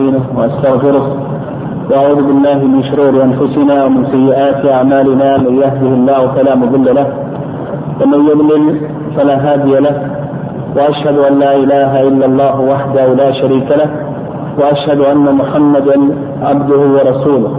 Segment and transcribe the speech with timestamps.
[0.00, 1.06] ونستعينه واستغفره
[1.90, 5.38] واعوذ بالله من شرور أنفسنا ومن سيئات أعمالنا.
[5.38, 7.08] من يهده الله فلا مضل له.
[8.00, 8.80] ومن يضلل
[9.16, 9.96] فلا هادي له.
[10.76, 13.90] وأشهد أن لا إله إلا الله وحده لا شريك له.
[14.58, 15.96] وأشهد أن محمدا
[16.42, 17.52] عبده ورسوله.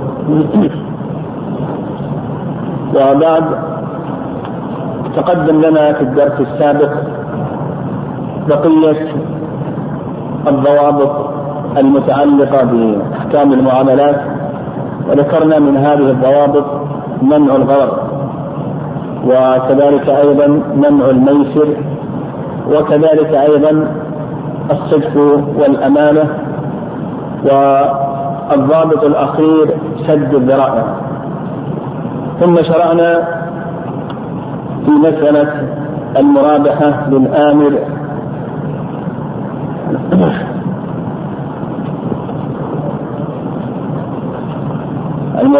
[2.95, 3.45] وبعد
[5.15, 6.93] تقدم لنا في الدرس السابق
[8.49, 9.01] بقية
[10.47, 11.13] الضوابط
[11.77, 14.21] المتعلقة بأحكام المعاملات
[15.09, 16.65] وذكرنا من هذه الضوابط
[17.21, 17.97] منع الغرض
[19.25, 21.67] وكذلك أيضا منع الميسر
[22.71, 23.91] وكذلك أيضا
[24.71, 25.17] الصدق
[25.57, 26.29] والأمانة
[27.43, 30.85] والضابط الأخير سد الذرائع.
[32.39, 33.27] ثم شرعنا
[34.85, 35.67] في مسألة
[36.19, 37.07] المرابحة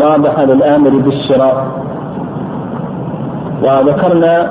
[0.01, 1.67] المرابحه للآمر بالشراء
[3.63, 4.49] وذكرنا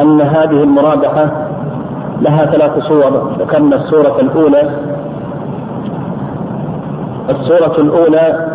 [0.00, 1.30] أن هذه المرابحة
[2.20, 3.32] لها ثلاث صور.
[3.38, 4.70] ذكرنا الصورة الأولى.
[7.30, 8.46] الصورة الأولى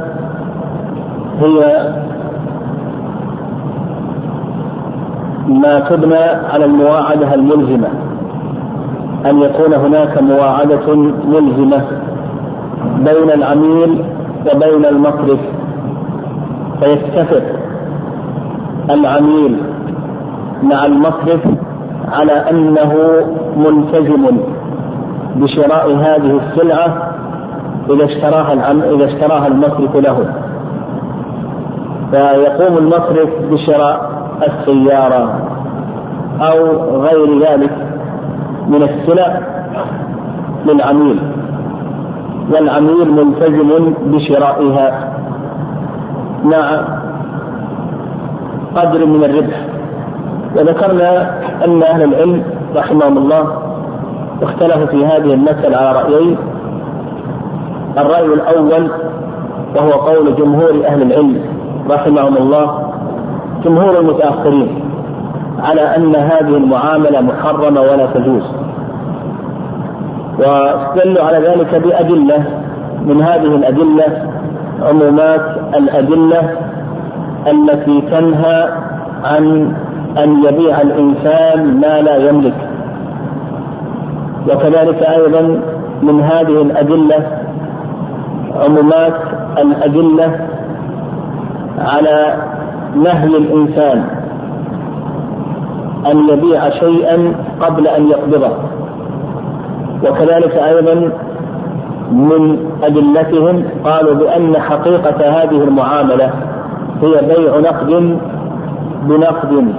[1.40, 1.94] هي
[5.48, 6.24] ما تبنى
[6.54, 7.88] على المواعدة الملزمة
[9.26, 10.96] أن يكون هناك مواعدة
[11.26, 11.82] ملزمة
[12.98, 14.17] بين العميل
[14.54, 15.40] وبين المصرف
[16.82, 17.44] فيتفق
[18.90, 19.58] العميل
[20.64, 21.42] مع المصرف
[22.12, 22.94] على أنه
[23.58, 24.38] ملتزم
[25.36, 27.14] بشراء هذه السلعة
[27.90, 30.34] إذا اشتراها إذا اشتراها المصرف له.
[32.12, 34.12] فيقوم المصرف بشراء
[34.48, 35.40] السيارة
[36.42, 36.66] أو
[37.02, 37.72] غير ذلك
[38.68, 39.42] من السلع
[40.66, 41.37] للعميل.
[42.52, 45.14] والعميل ملتزم بشرائها.
[46.44, 46.82] مع
[48.76, 49.68] قدر من الربح.
[50.56, 52.44] وذكرنا أن أهل العلم
[52.76, 53.44] رحمهم الله
[54.42, 56.38] اختلفوا في هذه المسألة على رأيين.
[57.98, 58.92] الرأي الأول
[59.76, 61.42] وهو قول جمهور أهل العلم
[61.90, 62.92] رحمهم الله
[63.66, 64.84] جمهور المتأخرين
[65.60, 68.67] على أن هذه المعاملة محرمة ولا تجوز.
[70.40, 72.44] واستدلوا على ذلك بأدلة
[73.06, 74.30] من هذه الأدلة
[74.82, 75.42] عمومات
[75.76, 76.58] الأدلة
[77.48, 78.70] التي تنهى
[79.24, 79.74] عن
[80.18, 82.70] أن يبيع الإنسان ما لا يملك.
[84.48, 85.62] وكذلك أيضا
[86.02, 87.40] من هذه الأدلة
[88.56, 89.14] عمومات
[89.60, 90.40] الأدلة
[91.80, 92.36] على
[92.96, 94.06] نهي الإنسان
[96.12, 98.52] أن يبيع شيئا قبل أن يقبضه.
[100.04, 101.12] وكذلك أيضا
[102.12, 106.32] من أدلتهم قالوا بأن حقيقة هذه المعاملة
[107.02, 108.18] هي بيع نقد
[109.04, 109.74] بنقد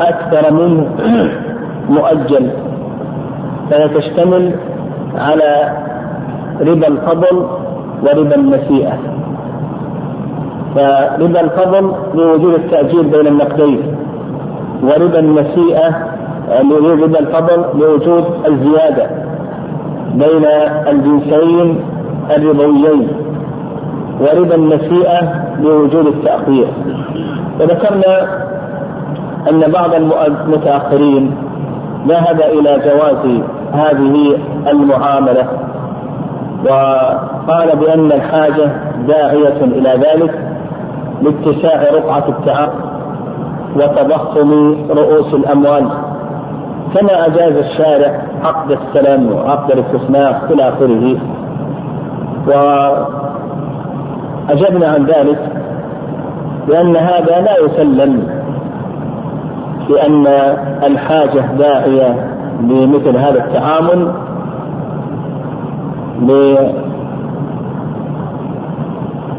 [0.00, 0.86] أكثر منه
[1.96, 2.50] مؤجل.
[3.70, 4.54] فهي تشتمل
[5.16, 5.72] على
[6.60, 7.46] ربا الفضل
[8.02, 8.98] وربا النسيئة
[10.74, 13.96] فربا الفضل لوجود التأجيل بين النقدين
[14.82, 16.06] وربا النسيئة
[17.02, 19.29] ربا الفضل لوجود الزيادة.
[20.14, 20.44] بين
[20.88, 21.80] الجنسين
[22.36, 23.08] الربويين
[24.20, 25.20] وربا النسيئة
[25.60, 26.68] لوجود التأخير.
[27.60, 28.40] وذكرنا
[29.50, 31.34] أن بعض المتأخرين
[32.08, 33.40] ذهب إلى جواز
[33.72, 34.38] هذه
[34.70, 35.48] المعاملة
[36.64, 38.70] وقال بأن الحاجة
[39.08, 40.38] داعية إلى ذلك
[41.22, 42.90] لاتساع رقعة التعاقد
[43.76, 45.88] وتضخم رؤوس الأموال.
[46.94, 51.16] كما أجاز الشارع عقد السلام وعقد الاستثناء إلى آخره.
[54.48, 55.38] وأجبنا عن ذلك
[56.68, 58.40] بأن هذا لا يسلم
[59.88, 60.26] بأن
[60.86, 64.12] الحاجة داعية لمثل هذا التعامل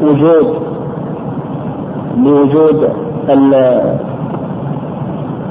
[0.02, 0.62] لوجود
[2.16, 2.88] لوجود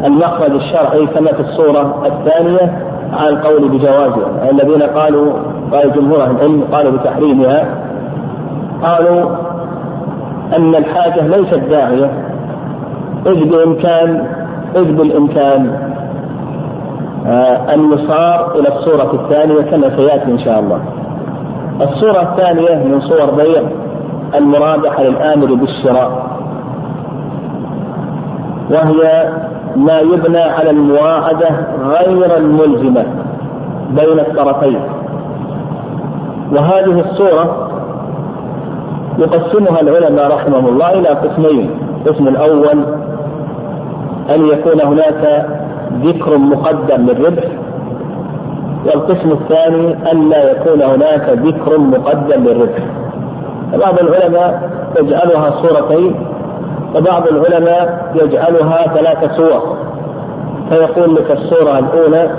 [0.05, 5.33] المخرج الشرعي كما في الصورة الثانية على القول بجوازها الذين قالوا
[5.71, 7.65] قال جمهور أهل العلم قالوا بتحريمها
[8.83, 9.31] قالوا
[10.57, 12.11] أن الحاجة ليست داعية
[13.27, 14.27] إذ بإمكان
[14.75, 15.91] إذ بالإمكان
[17.27, 20.79] آه، أن يصار إلى الصورة الثانية كما سيأتي إن شاء الله.
[21.81, 23.61] الصورة الثانية من صور بيع
[24.35, 26.31] المرابحة للآمر بالشراء
[28.69, 29.29] وهي
[29.75, 31.49] ما يبنى على المواعدة
[31.83, 33.05] غير الملزمة
[33.89, 34.79] بين الطرفين.
[36.51, 37.67] وهذه الصورة
[39.17, 41.69] يقسمها العلماء رحمهم الله إلى قسمين.
[42.05, 42.85] القسم الأول
[44.35, 45.45] أن يكون هناك
[46.03, 47.43] ذكر مقدم للربح.
[48.85, 52.83] والقسم الثاني أن لا يكون هناك ذكر مقدم للربح.
[53.73, 54.69] بعض العلماء
[54.99, 56.15] يجعلها صورتين
[56.95, 59.77] وبعض العلماء يجعلها ثلاث صور.
[60.69, 62.35] فيقول لك الصورة الأولى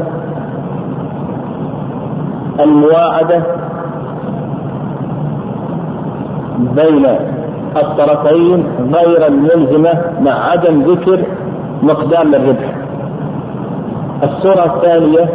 [2.61, 3.43] المواعدة
[6.59, 7.07] بين
[7.77, 11.25] الطرفين غير الملزمة مع عدم ذكر
[11.83, 12.75] مقدام الربح.
[14.23, 15.29] الصورة الثانية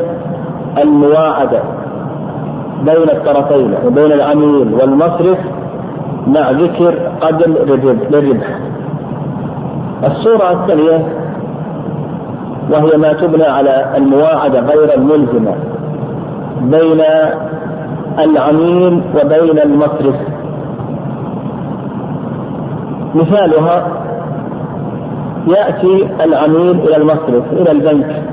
[0.84, 1.60] المواعدة
[2.86, 5.38] بين الطرفين وبين العميل والمصرف
[6.28, 7.54] مع ذكر قدم
[8.10, 8.60] للربح
[10.04, 11.08] الصورة الثانية
[12.72, 15.56] وهي ما تبنى على المواعدة غير الملزمة
[16.62, 17.02] بين
[18.20, 20.16] العميل وبين المصرف.
[23.16, 23.88] مثالها
[25.48, 28.24] يأتي العميل إلى المصرف إلى البنك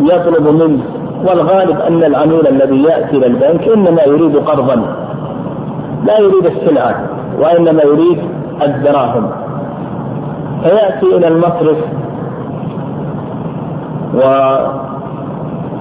[0.00, 0.82] ويطلب منه
[1.26, 4.74] والغالب أن العميل الذي يأتي إلى البنك إنما يريد قرضا
[6.06, 7.04] لا يريد السلعة
[7.40, 8.18] وإنما يريد
[8.62, 9.30] الدراهم
[10.62, 11.76] فيأتي إلى المصرف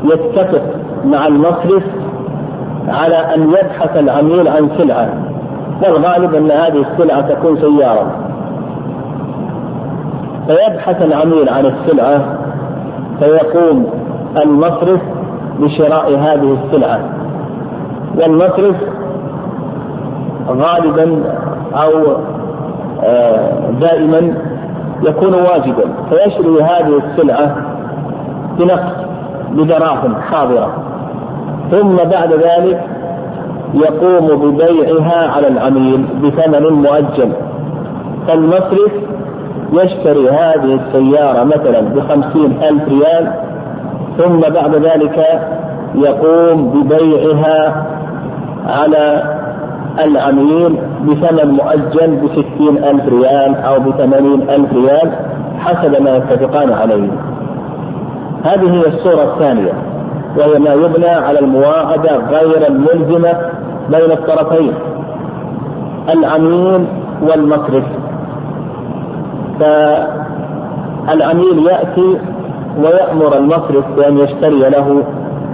[0.04, 0.64] ويتفق
[1.06, 1.84] مع المصرف
[2.88, 5.10] على أن يبحث العميل عن سلعة.
[5.84, 8.12] والغالب أن هذه السلعة تكون سيارة.
[10.48, 12.22] فيبحث العميل عن السلعة
[13.20, 13.86] فيقوم
[14.44, 15.02] المصرف
[15.60, 17.00] بشراء هذه السلعة.
[18.22, 18.76] والمصرف
[20.50, 21.24] غالبا
[21.74, 21.92] أو
[23.82, 24.34] دائما
[25.04, 25.84] يكون واجبا.
[26.10, 27.56] فيشري هذه السلعة
[28.60, 28.94] بنقص
[29.52, 30.74] بدراهم حاضرة
[31.72, 32.84] ثم بعد ذلك
[33.74, 37.32] يقوم ببيعها على العميل بثمن مؤجل.
[38.28, 38.92] فالمصرف
[39.74, 43.34] يشتري هذه السيارة مثلا بخمسين ألف ريال
[44.18, 45.42] ثم بعد ذلك
[45.96, 47.86] يقوم ببيعها
[48.68, 49.24] على
[50.00, 55.12] العميل بثمن مؤجل بستين ألف ريال أو بثمانين ألف ريال
[55.60, 57.10] حسب ما يتفقان عليه.
[58.44, 59.74] هذه هي الصورة الثانية
[60.38, 63.34] وهي ما يبنى على المواعدة غير الملزمة
[63.90, 64.74] بين الطرفين
[66.10, 66.86] العميل
[67.22, 67.84] والمصرف.
[71.08, 72.18] فالعميل يأتي
[72.78, 75.04] ويأمر المصرف بأن يشتري له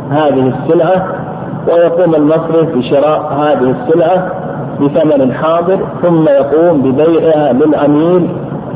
[0.10, 1.17] هذه السلعة
[1.68, 4.32] ويقوم المصرف بشراء هذه السلعة
[4.82, 8.30] بثمن حاضر ثم يقوم ببيعها للعميل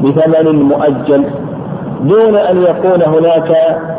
[0.04, 1.26] بثمن مؤجل
[2.04, 3.52] دون أن يكون هناك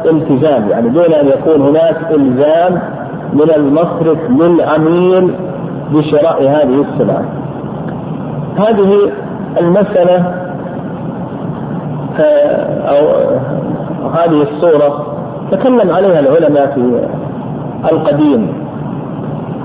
[0.07, 2.81] التزام يعني دون أن يكون هناك إلزام
[3.33, 5.35] من المصرف للعميل
[5.91, 7.25] بشراء هذه السلعة.
[8.59, 9.13] هذه
[9.61, 10.35] المسألة
[12.89, 13.09] أو
[14.11, 15.07] هذه الصورة
[15.51, 17.01] تكلم عليها العلماء في
[17.93, 18.62] القديم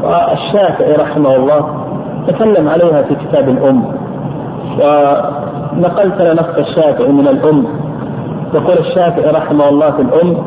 [0.03, 1.69] والشافعي رحمه الله
[2.27, 3.83] تكلم عليها في كتاب الأم.
[4.79, 7.67] ونقلت لنا نص الشافعي من الأم.
[8.53, 10.37] يقول الشافعي رحمه الله في الأم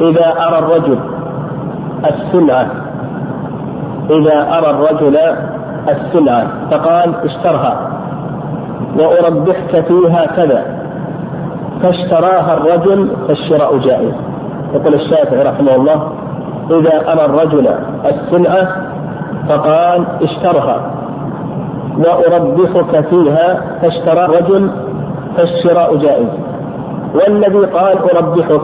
[0.00, 0.98] إذا أرى الرجل
[2.06, 2.66] السلعة
[4.10, 5.18] إذا أرى الرجل
[5.88, 7.90] السلعة فقال اشترها
[8.98, 10.80] وأربحك فيها كذا.
[11.82, 14.14] فاشتراها الرجل فالشراء جائز.
[14.74, 16.12] يقول الشافعي رحمه الله
[16.70, 17.68] إذا أرى الرجل
[18.06, 18.68] السلعة
[19.48, 20.90] فقال اشترها.
[21.98, 24.70] وأربحك فيها فاشترى الرجل
[25.36, 26.28] فالشراء جائز.
[27.14, 28.62] والذي قال أربحك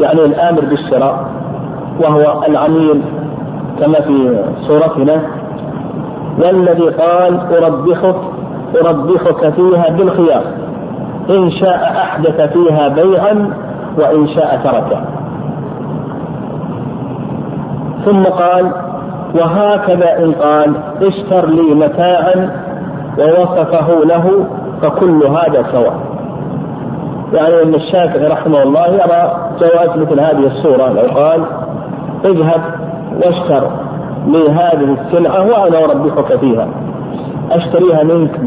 [0.00, 1.24] يعني الآمر بالشراء
[2.04, 3.02] وهو العميل
[3.80, 5.22] كما في صورتنا.
[6.38, 8.16] والذي قال أربحك
[8.86, 10.42] أربحك فيها بالخيار
[11.30, 13.50] إن شاء أحدث فيها بيعا
[13.98, 15.19] وإن شاء تركه.
[18.04, 18.72] ثم قال
[19.34, 22.50] وهكذا إن قال اشتر لي متاعا
[23.18, 24.46] ووصفه له
[24.82, 26.00] فكل هذا سواء.
[27.32, 31.40] يعني أن الشافعي رحمه الله يرى جواز مثل هذه الصورة لو قال
[32.24, 32.60] اذهب
[33.16, 33.70] واشتر
[34.26, 36.68] لي هذه السلعة وأنا أربحك فيها.
[37.50, 38.40] أشتريها منك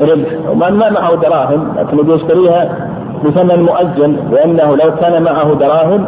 [0.00, 2.88] بربح وما ما معه دراهم لكن يشتريها
[3.24, 6.04] بثمن مؤجل لأنه لو كان معه دراهم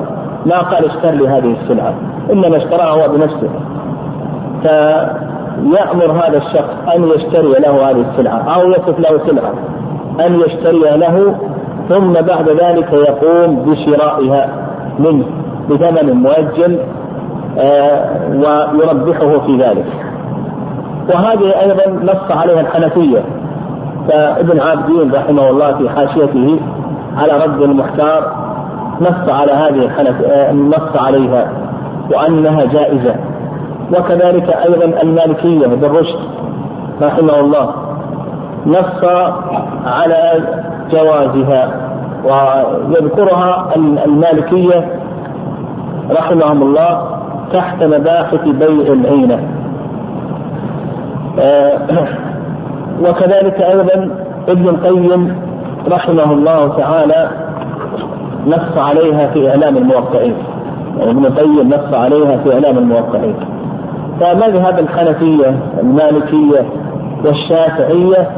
[0.47, 1.95] ما قال اشتر لي هذه السلعة
[2.33, 3.51] إنما اشتراها هو بنفسه.
[4.63, 9.53] فيأمر هذا الشخص أن يشتري له هذه السلعة أو يصف له سلعة
[10.27, 11.35] أن يشتري له
[11.89, 14.49] ثم بعد ذلك يقوم بشرائها
[14.99, 15.25] منه
[15.71, 16.79] بثمن مؤجل
[18.75, 19.87] ويربحه في ذلك.
[21.15, 23.23] وهذه أيضا نص عليها الحنفية.
[24.09, 26.61] فابن عابدين رحمه الله في حاشيته
[27.17, 28.50] على رد المحتار
[29.01, 31.53] نص على هذه الحنفية نص عليها
[32.15, 33.15] وأنها جائزة.
[33.99, 36.19] وكذلك أيضا المالكية بن رشد
[37.03, 37.75] رحمه الله.
[38.67, 39.05] نص
[39.87, 40.45] على
[40.91, 41.71] جوازها
[42.25, 43.69] ويذكرها
[44.07, 44.89] المالكية
[46.11, 47.21] رحمهم الله
[47.53, 49.49] تحت مباحث بيع العينة.
[51.39, 51.79] آه،
[53.01, 54.11] وكذلك أيضا
[54.49, 55.37] ابن القيم
[55.89, 57.31] رحمه الله تعالى
[58.47, 60.35] نص عليها في إعلام الموقعين.
[60.99, 63.35] يعني ابن القيم نص عليها في إعلام الموقعين.
[64.21, 66.65] فمذهب الحنفية المالكية
[67.25, 68.31] والشافعية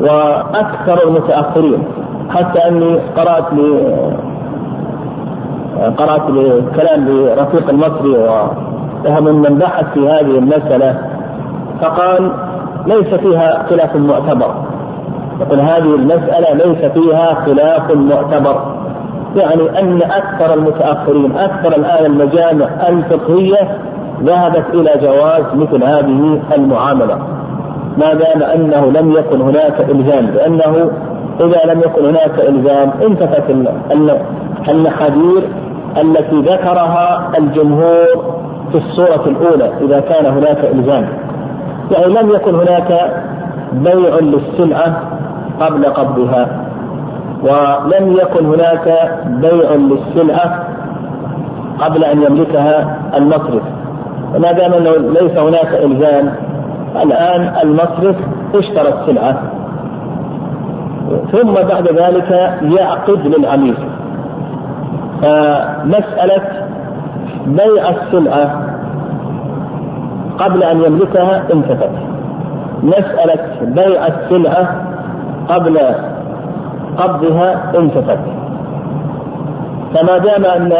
[0.00, 1.82] وأكثر المتأخرين.
[2.30, 4.02] حتى أني قرأت لي
[5.98, 6.22] قرأت
[6.76, 10.98] كلام لرفيق المصري وهو من بحث في هذه المسألة.
[11.80, 12.32] فقال
[12.86, 14.54] ليس فيها خلاف معتبر.
[15.40, 18.71] يقول هذه المسألة ليس فيها خلاف معتبر.
[19.36, 23.78] يعني أن أكثر المتأخرين أكثر الآن المجامع الفقهية
[24.22, 27.18] ذهبت إلى جواز مثل هذه المعاملة.
[27.98, 30.90] ما دام أنه لم يكن هناك إلزام لأنه
[31.40, 33.44] إذا لم يكن هناك إلزام انتفت
[34.68, 35.42] المحاذير
[36.00, 38.06] التي ذكرها الجمهور
[38.72, 41.08] في الصورة الأولى إذا كان هناك إلزام.
[41.90, 43.14] يعني لم يكن هناك
[43.72, 45.02] بيع للسلعة
[45.60, 46.61] قبل قبضها.
[47.42, 50.64] ولم يكن هناك بيع للسلعة
[51.78, 53.62] قبل أن يملكها المصرف.
[54.34, 56.32] وما دام أنه ليس هناك إلزام
[57.02, 58.16] الآن المصرف
[58.54, 59.42] اشترى السلعة
[61.32, 62.30] ثم بعد ذلك
[62.62, 63.76] يعقد للعميل.
[65.22, 66.42] فمسألة
[67.46, 68.66] بيع السلعة
[70.38, 71.90] قبل أن يملكها انتفت.
[72.82, 74.76] مسألة بيع السلعة
[75.48, 75.80] قبل
[76.98, 78.18] قبضها انتفت.
[79.94, 80.72] فما دام أن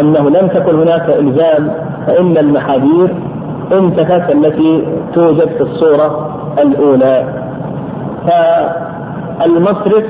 [0.00, 1.70] أنه لم تكن هناك إلزام
[2.06, 3.14] فإن المحاذير
[3.72, 6.28] انتفت التي توجد في الصورة
[6.58, 7.24] الأولى.
[8.26, 10.04] فالمصرف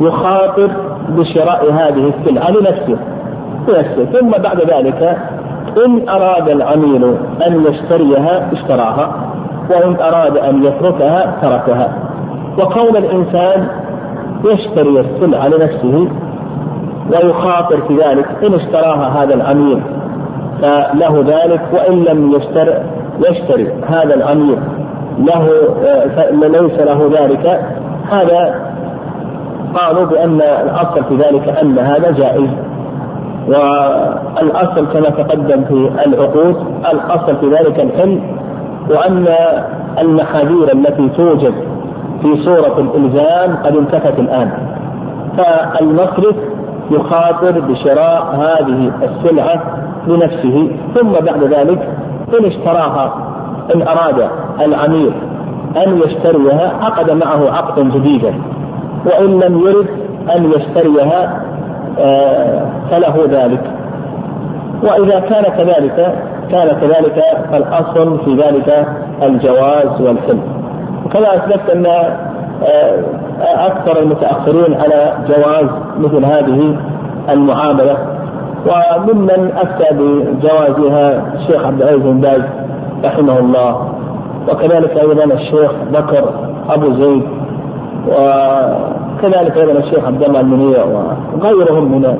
[0.00, 0.70] يخاطر
[1.08, 2.96] بشراء هذه السلعة لنفسه
[3.68, 4.04] لنفسه.
[4.04, 5.18] ثم بعد ذلك
[5.86, 7.04] إن أراد العميل
[7.46, 9.12] أن يشتريها اشتراها
[9.70, 11.92] وإن أراد أن يتركها تركها.
[12.58, 13.68] وكون الإنسان
[14.44, 16.08] يشتري السلعة لنفسه
[17.10, 19.80] ويخاطر في ذلك إن اشتراها هذا العميل
[20.62, 22.82] فله ذلك وإن لم يشتري
[23.28, 24.58] يشتري هذا العميل
[25.18, 25.48] له
[26.32, 27.64] ليس له ذلك.
[28.10, 28.54] هذا
[29.74, 32.48] قالوا بأن الأصل في ذلك أن هذا جائز.
[33.48, 36.56] والأصل كما تقدم في العقود
[36.92, 38.20] الأصل في ذلك الحل
[38.90, 39.26] وأن
[39.98, 41.54] المحاذير التي توجد
[42.22, 44.50] في صورة الإلزام قد انتفت الآن.
[45.38, 46.36] فالمصرف
[46.90, 49.62] يخاطر بشراء هذه السلعة
[50.06, 50.76] لنفسه.
[50.94, 51.88] ثم بعد ذلك
[52.40, 53.12] إن اشتراها
[53.74, 54.28] إن أراد
[54.60, 55.12] العميل
[55.86, 58.34] أن يشتريها عقد معه عقدا جديدا
[59.06, 59.86] وإن لم يرد
[60.36, 61.42] أن يشتريها
[61.98, 63.60] آه، فله ذلك.
[64.82, 66.14] وإذا كان كذلك
[66.50, 68.86] كان كذلك فالأصل في ذلك
[69.22, 70.38] الجواز والحل.
[71.12, 75.66] وكما أسلفت أن آه، أكثر المتأخرين على جواز
[75.98, 76.76] مثل هذه
[77.30, 77.96] المعاملة.
[78.66, 82.42] وممن أفتى بجوازها الشيخ عبد العزيز بن باز
[83.04, 83.88] رحمه الله.
[84.48, 86.24] وكذلك أيضا الشيخ بكر
[86.70, 87.22] أبو زيد.
[88.08, 92.16] وكذلك أيضا الشيخ عبد الله المنيع وغيرهم من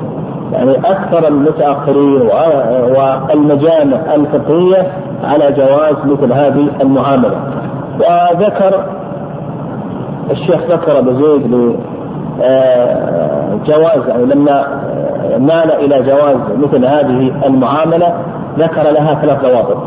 [0.53, 2.21] يعني أكثر المتأخرين
[2.95, 4.87] والمجامع الفقهية
[5.23, 7.37] على جواز مثل هذه المعاملة.
[7.99, 8.85] وذكر
[10.31, 11.75] الشيخ ذكر ابو زيد
[12.43, 14.67] آه، جواز يعني لما
[15.39, 18.13] مال إلى جواز مثل هذه المعاملة
[18.59, 19.77] ذكر لها ثلاث ضوابط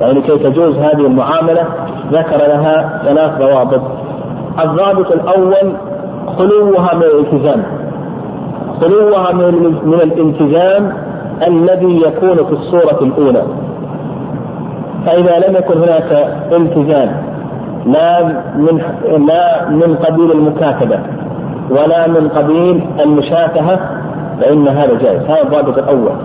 [0.00, 1.64] يعني لكي تجوز هذه المعاملة
[2.12, 3.80] ذكر لها ثلاث ضوابط
[4.62, 5.76] الضابط الأول
[6.38, 7.62] خلوها من الالتزام.
[8.80, 9.32] خلوها
[9.84, 10.92] من الالتزام
[11.46, 13.42] الذي يكون في الصورة الأولى.
[15.06, 16.12] فإذا لم يكن هناك
[16.52, 17.16] التزام
[17.86, 18.24] لا
[18.56, 18.82] من
[19.26, 20.98] لا من قبيل المكاتبة
[21.70, 23.80] ولا من قبيل المشافهة
[24.40, 25.22] فإن هذا جائز.
[25.22, 26.16] هذا الضابط الأول.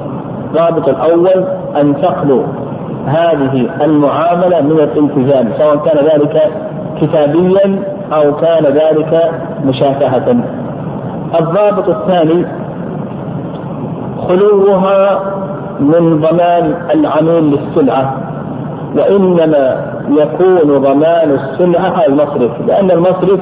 [0.49, 1.45] الضابط الأول
[1.81, 2.43] أن تخلو
[3.05, 6.51] هذه المعاملة من الالتزام سواء كان ذلك
[7.01, 7.83] كتابيا
[8.13, 9.31] أو كان ذلك
[9.65, 10.35] مشافهة
[11.39, 12.45] الضابط الثاني
[14.27, 15.19] خلوها
[15.79, 18.28] من ضمان العميل للسلعة.
[18.95, 23.39] وإنما يكون ضمان السلعة المصرف لأن المصرف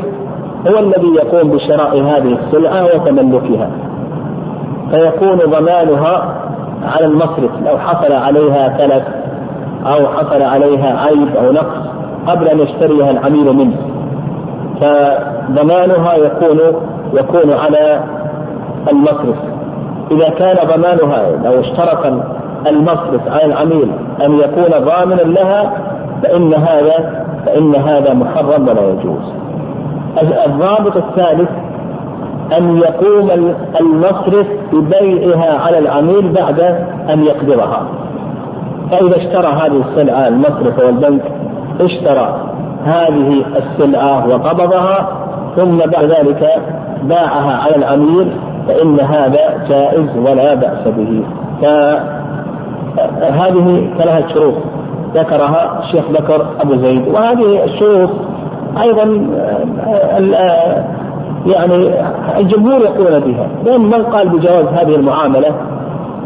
[0.67, 3.69] هو الذي يقوم بشراء هذه السلعة وتملكها.
[4.91, 6.35] فيكون ضمانها
[6.95, 9.03] على المصرف لو حصل عليها تلف
[9.85, 11.87] أو حصل عليها عيب أو نقص
[12.27, 13.77] قبل أن يشتريها العميل منه.
[14.81, 16.59] فضمانها يكون
[17.13, 18.03] يكون على
[18.91, 19.37] المصرف.
[20.11, 22.05] إذا كان ضمانها لو اشترط
[22.67, 23.91] المصرف على العميل
[24.25, 25.73] أن يكون ضامنا لها
[26.23, 29.33] فإن هذا فإن هذا محرم ولا يجوز.
[30.45, 31.49] الضابط الثالث
[32.57, 36.59] أن يقوم المصرف ببيعها على العميل بعد
[37.09, 37.87] أن يقبضها.
[38.91, 41.21] فإذا اشترى هذه السلعة المصرف والبنك
[41.81, 42.41] اشترى
[42.85, 45.09] هذه السلعة وقبضها
[45.55, 46.61] ثم بعد ذلك
[47.03, 48.31] باعها على العميل
[48.67, 51.23] فإن هذا جائز ولا بأس به
[52.97, 54.53] فهذه ثلاثة شروط
[55.15, 58.09] ذكرها الشيخ بكر أبو زيد وهذه الشروط
[58.81, 59.03] أيضا
[61.45, 61.93] يعني
[62.37, 65.55] الجمهور يقولون بها لأن من قال بجواز هذه المعاملة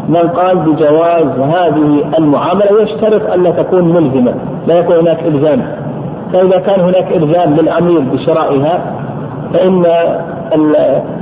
[0.09, 4.33] من قال بجواز هذه المعاملة يشترط أن لا تكون ملزمة
[4.67, 5.61] لا يكون هناك إلزام
[6.33, 8.95] فإذا كان هناك إلزام للعميل بشرائها
[9.53, 9.83] فإن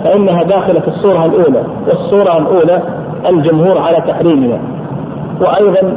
[0.03, 2.81] فإنها داخلة في الصورة الأولى والصورة الأولى
[3.29, 4.59] الجمهور على تحريمها.
[5.41, 5.95] وأيضا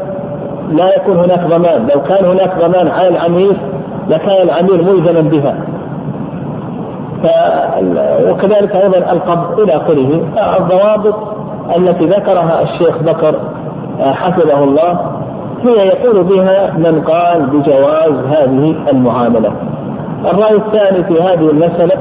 [0.73, 1.89] لا يكون هناك ضمان.
[1.95, 3.57] لو كان هناك ضمان على العميل
[4.09, 5.55] لكان العميل ملزما بها.
[7.23, 7.27] ف...
[8.31, 10.23] وكذلك أيضا القبض إلى آخره.
[10.59, 11.15] الضوابط
[11.77, 13.35] التي ذكرها الشيخ بكر
[14.01, 15.01] حفظه الله
[15.63, 19.53] هي يقول بها من قال بجواز هذه المعاملة.
[20.33, 21.95] الرأي الثاني في هذه المسألة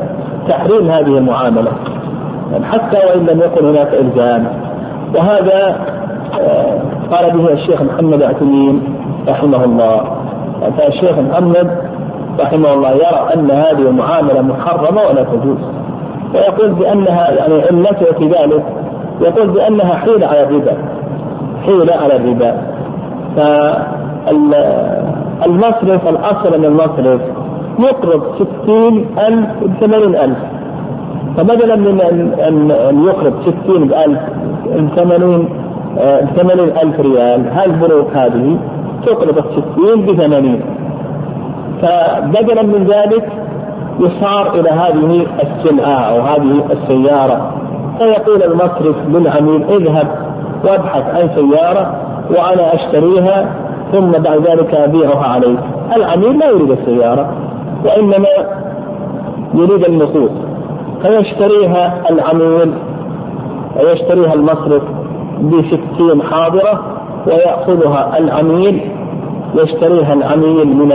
[0.49, 1.71] تحريم هذه المعاملة.
[2.63, 4.47] حتى وإن لم يكن هناك إلزام.
[5.15, 6.00] وهذا آه،
[7.11, 8.95] قال به الشيخ محمد عثيمين
[9.27, 10.01] رحمه الله.
[10.77, 11.77] فالشيخ محمد
[12.39, 15.57] رحمه الله يرى أن هذه المعاملة محرمة ولا تجوز.
[16.35, 18.63] ويقول بأنها يعني علته في ذلك
[19.21, 20.77] يقول بأنها حيلة على الربا.
[21.65, 22.55] حيلة على الربا.
[25.41, 27.21] فالمصرف الأصل أن المصرف
[27.79, 28.23] يقرض
[28.63, 30.37] 60 ألف ب 80000
[31.37, 32.01] فبدلا من
[32.47, 33.33] أن أن يقرض
[33.65, 34.19] 60 بألف
[34.65, 35.49] ب 80
[36.35, 37.47] ثمانين ألف ريال.
[37.49, 38.57] هالبنوك هذه
[39.05, 40.61] تقرض الستين بثمانين.
[41.81, 43.29] فبدلا من ذلك
[43.99, 47.51] يصار إلى هذه السلعة أو هذه السيارة.
[47.97, 50.07] فيقول المصرف للعميل اذهب
[50.65, 51.95] وابحث عن سيارة
[52.29, 53.45] وأنا أشتريها
[53.91, 55.59] ثم بعد ذلك أبيعها عليك.
[55.95, 57.33] العميل لا يريد السيارة
[57.85, 58.27] وإنما
[59.53, 60.31] يريد النصوص.
[61.01, 62.73] فيشتريها العميل
[63.83, 64.83] ويشتريها المصرف.
[65.41, 66.81] بستين حاضرة
[67.27, 68.91] ويأخذها العميل
[69.55, 70.91] يشتريها العميل من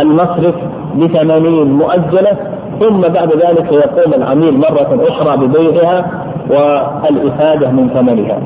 [0.00, 0.54] المصرف
[0.96, 2.36] بثمانين مؤجلة
[2.80, 6.10] ثم بعد ذلك يقوم العميل مرة أخرى ببيعها
[6.50, 8.38] والإفادة من ثمنها.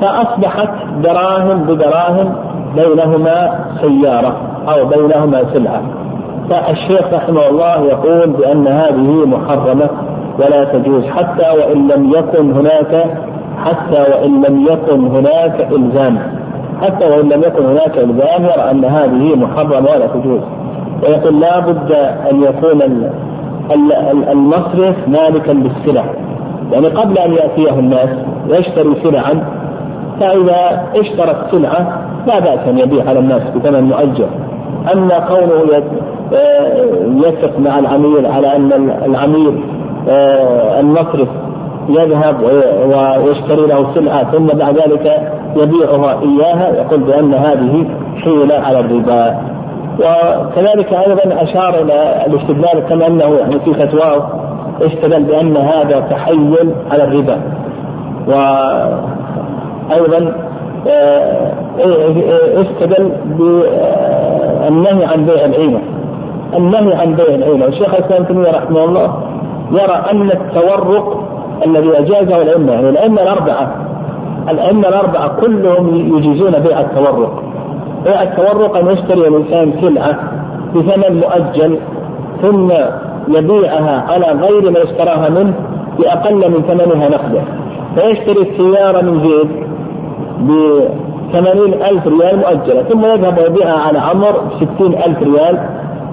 [0.00, 0.68] فأصبحت
[1.02, 2.34] دراهم بدراهم
[2.76, 4.36] بينهما سيارة
[4.68, 5.82] أو بينهما سلعة.
[6.50, 9.90] فالشيخ رحمه الله يقول بأن هذه محرمة
[10.38, 13.16] ولا تجوز حتى وإن لم يكن هناك
[13.64, 16.18] حتى وإن لم يكن هناك إلزام.
[16.82, 20.40] حتى وإن لم يكن هناك إلزام يرى أن هذه محرمة ولا تجوز.
[21.02, 21.92] ويقول لا بد
[22.30, 22.82] أن يكون
[24.30, 26.04] المصرف مالكا للسلع
[26.72, 28.08] يعني قبل أن يأتيه الناس
[28.48, 29.44] يشتري سلعا
[30.20, 34.26] فإذا اشترى السلعة لا بأس أن يبيع على الناس بثمن مؤجل
[34.94, 35.82] أما كونه
[37.26, 39.81] يثق مع العميل على أن العميل آه،
[40.80, 41.28] المصرف
[41.88, 42.42] يذهب
[42.86, 47.86] ويشتري له سلعة ثم بعد ذلك يبيعها إياها يقول بأن هذه
[48.24, 49.36] حيلة على الربا.
[49.98, 54.28] وكذلك أيضا أشار إلى الاستدلال كما أنه يعني في فتواه
[54.80, 57.40] استدل بأن هذا تحيل على الربا.
[58.26, 58.92] وأيضا
[60.88, 61.52] آه،
[62.60, 65.80] استدل بالنهي عن بيع العينة.
[66.56, 67.64] النهي عن بيع العينة.
[67.64, 69.31] والشيخ الإسلام تيمية رحمه الله
[69.72, 71.28] يرى أن التورق
[71.66, 73.92] الذي أجازه الأئمة يعني الأئمة الأربعة
[74.50, 77.42] الأئمة الأربعة كلهم يجيزون بيع التورق.
[78.04, 80.18] بيع التورق أن يشتري الإنسان سلعة
[80.74, 81.78] بثمن مؤجل
[82.42, 82.70] ثم
[83.28, 85.54] يبيعها على غير ما اشتراها منه
[85.98, 87.44] بأقل من ثمنها نقدا.
[87.94, 89.50] فيشتري السيارة من زيد
[90.40, 95.58] بثمانين ألف ريال مؤجلة ثم يذهب ويبيعها على عمر بستين ألف ريال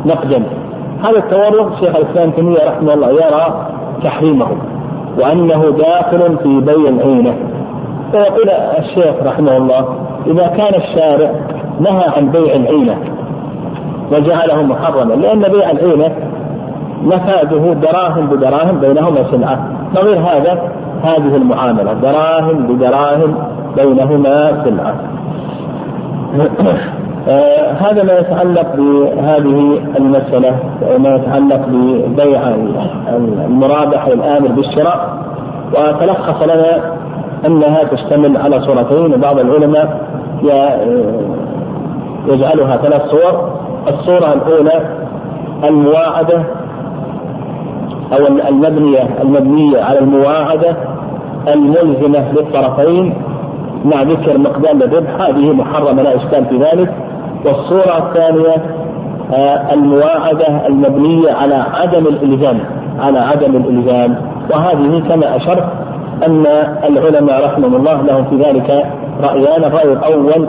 [0.05, 0.43] نقدا.
[1.03, 3.67] هذا التورق شيخ الإسلام تيمية رحمه الله يرى
[4.03, 4.47] تحريمه
[5.17, 7.35] وأنه داخل في بيع العينة
[8.11, 9.85] فيقول الشيخ رحمه الله
[10.27, 11.31] إذا كان الشارع
[11.79, 12.95] نهى عن بيع العينة
[14.11, 16.11] وجعله محرما لأن بيع العينة
[17.03, 20.71] مفاده دراهم بدراهم بينهما سلعة نظير هذا
[21.03, 23.35] هذه المعاملة دراهم بدراهم
[23.77, 24.95] بينهما سلعة
[26.39, 27.08] آه
[27.79, 30.59] هذا ما يتعلق بهذه المسألة
[30.95, 32.41] وما يتعلق ببيع
[33.45, 35.17] المرابح والآمر بالشراء.
[35.71, 36.93] وتلخص لنا
[37.45, 40.01] أنها تشتمل على صورتين وبعض العلماء
[42.27, 43.59] يجعلها ثلاث صور.
[43.87, 44.81] الصورة الأولى
[45.63, 46.43] المواعدة
[48.13, 50.75] أو المبنية المبنية على المواعدة
[51.47, 53.13] الملزمة للطرفين
[53.85, 56.93] مع ذكر مقدار الربح هذه محرمة لا إشكال في ذلك.
[57.45, 58.55] والصورة الثانية
[59.33, 62.59] آه، المواعدة المبنية على عدم الإلزام
[62.99, 64.15] على عدم الإلزام.
[64.51, 65.65] وهذه كما أشرت
[66.25, 66.45] أن
[66.89, 68.85] العلماء رحمهم الله لهم في ذلك
[69.23, 69.63] رأيان.
[69.63, 70.47] الرأي الأول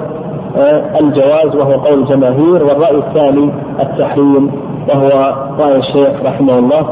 [0.57, 2.65] آه، الجواز وهو قول الجماهير.
[2.65, 3.51] والرأي الثاني
[3.81, 4.51] التحريم
[4.89, 6.87] وهو رأي الشيخ رحمه الله.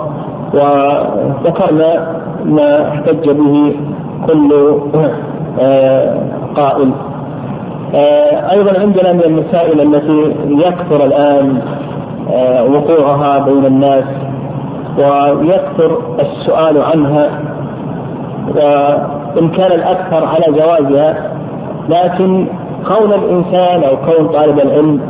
[0.55, 3.77] وذكرنا ما احتج به
[4.27, 4.53] كل
[5.61, 6.19] آه،
[6.57, 6.93] قائل.
[8.53, 11.59] أيضا عندنا من المسائل التي يكثر الآن
[12.73, 14.05] وقوعها بين الناس
[14.99, 17.31] ويكثر السؤال عنها
[18.57, 21.33] وان كان الأكثر على جوازها
[21.89, 22.47] لكن
[22.89, 25.01] كون الإنسان أو كون طالب العلم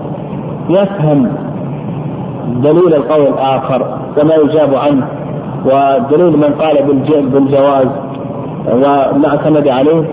[0.70, 1.32] يفهم
[2.48, 5.06] دليل القول الآخر وما يجاب عنه
[5.64, 6.82] ودليل من قال
[7.22, 7.88] بالجواز
[8.72, 10.04] وما اعتمد عليه آه،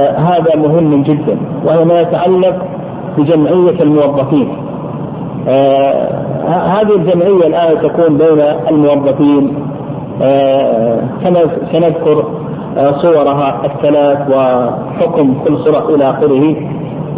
[0.00, 2.56] هذا مهم جدا وهو ما يتعلق
[3.18, 4.48] بجمعية الموظفين.
[5.48, 6.08] آه،
[6.48, 9.54] هذه الجمعية الآن تكون بين الموظفين.
[10.22, 11.00] آه،
[11.72, 12.24] سنذكر
[12.90, 16.56] صورها الثلاث وحكم كل صورة إلى آخره.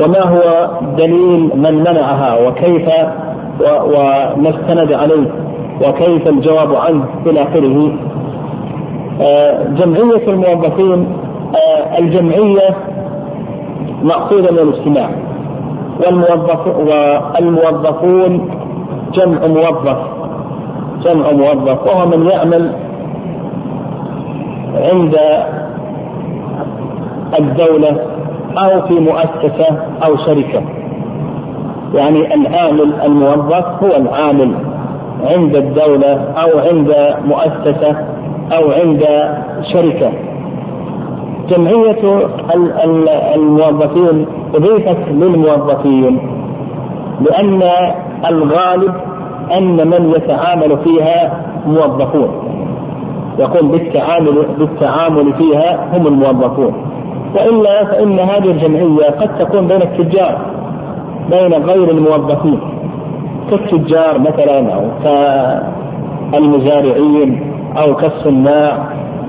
[0.04, 2.88] وما هو دليل من منعها وكيف
[3.64, 5.30] وما استند عليه
[5.88, 7.92] وكيف الجواب عنه إلى آخره.
[9.20, 11.23] آه، جمعية الموظفين آه،
[11.98, 12.74] الجمعية
[14.02, 15.10] مقصودة من الاجتماع.
[16.06, 18.50] والموظف والموظفون
[19.12, 19.98] جمع موظف.
[21.02, 21.86] جمع موظف.
[21.86, 22.72] وهو من يعمل
[24.74, 25.16] عند
[27.38, 27.96] الدولة
[28.58, 30.62] أو في مؤسسة أو شركة.
[31.94, 34.54] يعني العامل الموظف هو العامل
[35.24, 37.96] عند الدولة أو عند مؤسسة
[38.52, 39.04] أو عند
[39.72, 40.10] شركة.
[41.48, 42.28] جمعية
[43.34, 46.18] الموظفين أضيفت للموظفين
[47.20, 47.62] لأن
[48.28, 48.92] الغالب
[49.56, 52.28] أن من يتعامل فيها موظفون.
[53.38, 56.72] يقوم بالتعامل بالتعامل فيها هم الموظفون.
[57.34, 60.38] وإلا فإن هذه الجمعية قد تكون بين التجار
[61.30, 62.60] بين غير الموظفين.
[63.50, 64.82] كالتجار مثلا أو
[66.32, 68.78] كالمزارعين أو كالصناع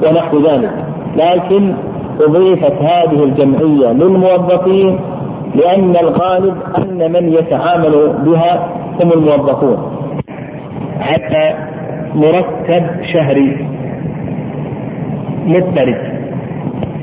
[0.03, 0.85] ونحو ذلك.
[1.17, 1.73] لكن
[2.21, 4.99] أضيفت هذه الجمعية للموظفين
[5.55, 8.69] لأن الغالب أن من يتعامل بها
[9.01, 9.77] هم الموظفون.
[10.99, 11.53] حتى
[12.15, 13.67] مرتب شهري
[15.45, 15.97] مضطرد.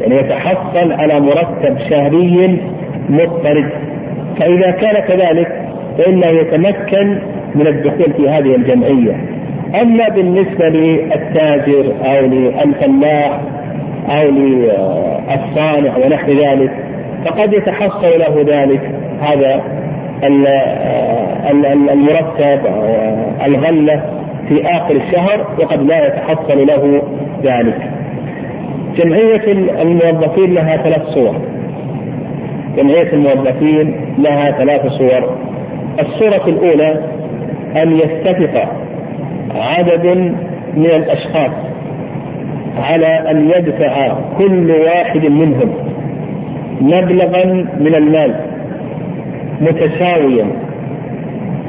[0.01, 2.61] يعني يتحصل على مرتب شهري
[3.09, 3.70] مضطرد.
[4.40, 7.18] فإذا كان كذلك فإنه يتمكن
[7.55, 9.33] من الدخول في هذه الجمعية.
[9.83, 13.40] أما بالنسبة للتاجر أو للفلاح
[14.09, 16.71] أو للصانع ونحو ذلك
[17.25, 18.91] فقد يتحصل له ذلك.
[19.21, 19.62] هذا
[21.93, 22.61] المرتب
[23.47, 24.03] الغلة
[24.49, 27.03] في آخر الشهر وقد لا يتحصل له
[27.43, 27.91] ذلك.
[28.97, 31.37] جمعية الموظفين لها ثلاث صور.
[32.77, 35.37] جمعية الموظفين لها ثلاث صور.
[36.01, 37.05] الصورة الأولى
[37.77, 38.69] أن يتفق
[39.55, 40.07] عدد
[40.77, 41.51] من الأشخاص.
[42.77, 45.75] على أن يدفع كل واحد منهم
[46.81, 47.45] مبلغا
[47.81, 48.35] من المال
[49.61, 50.47] متساويا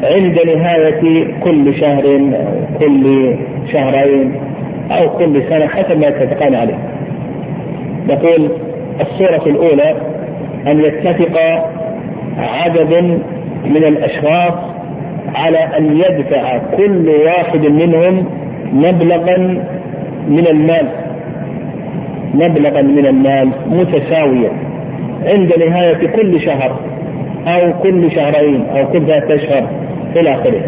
[0.04, 2.04] عند نهاية كل شهر
[2.80, 3.36] كل
[3.72, 4.36] شهرين
[4.92, 6.78] أو كل سنة حسب ما يتفقان عليه.
[8.10, 8.50] نقول
[9.02, 9.96] الصورة الأولى
[10.68, 11.40] أن يتفق
[12.38, 13.20] عدد
[13.66, 14.54] من الأشخاص
[15.36, 18.26] على أن يدفع كل واحد منهم
[18.74, 19.64] مبلغا
[20.28, 20.88] من المال.
[22.34, 24.52] مبلغا من المال متساويا.
[25.26, 26.80] عند نهاية كل شهر
[27.48, 29.68] أو كل شهرين أو كل ثلاثة أشهر
[30.16, 30.62] إلى آخره.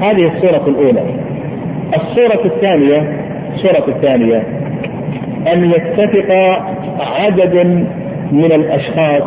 [0.00, 1.02] هذه الصورة الأولى.
[1.94, 3.08] الصورة الثانية
[3.54, 4.42] الصورة الثانية.
[5.52, 6.32] أن يتفق
[7.00, 7.86] عدد
[8.32, 9.22] من الأشخاص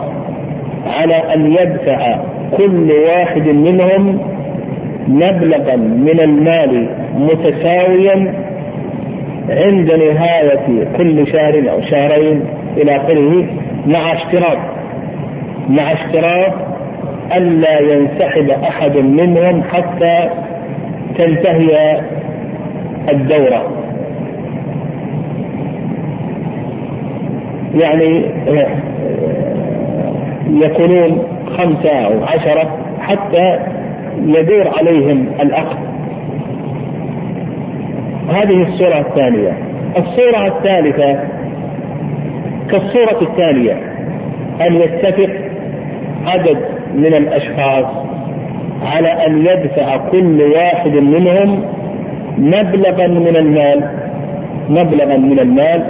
[0.86, 2.20] على أن يدفع
[2.58, 4.20] كل واحد منهم
[5.08, 8.34] مبلغا من المال متساويا
[9.50, 12.44] عند نهاية كل شهر أو شهرين
[12.78, 13.46] إلى آخره
[13.88, 14.58] مع اشتراط
[15.70, 16.54] مع اشتراط
[17.36, 20.30] ألا ينسحب أحد منهم حتى
[21.18, 22.02] تنتهي
[23.10, 23.82] الدورة.
[27.76, 28.26] يعني
[30.50, 31.24] يكونون
[31.58, 33.60] خمسة أو عشرة حتى
[34.26, 35.91] يدور عليهم العقد
[38.30, 39.58] هذه الصورة الثانية.
[39.98, 41.20] الصورة الثالثة
[42.70, 43.92] كالصورة الثانية.
[44.68, 45.30] أن يتفق
[46.26, 46.58] عدد
[46.96, 47.86] من الأشخاص
[48.82, 51.64] على أن يدفع كل واحد منهم
[52.38, 53.90] مبلغا من المال
[54.70, 55.84] مبلغا من المال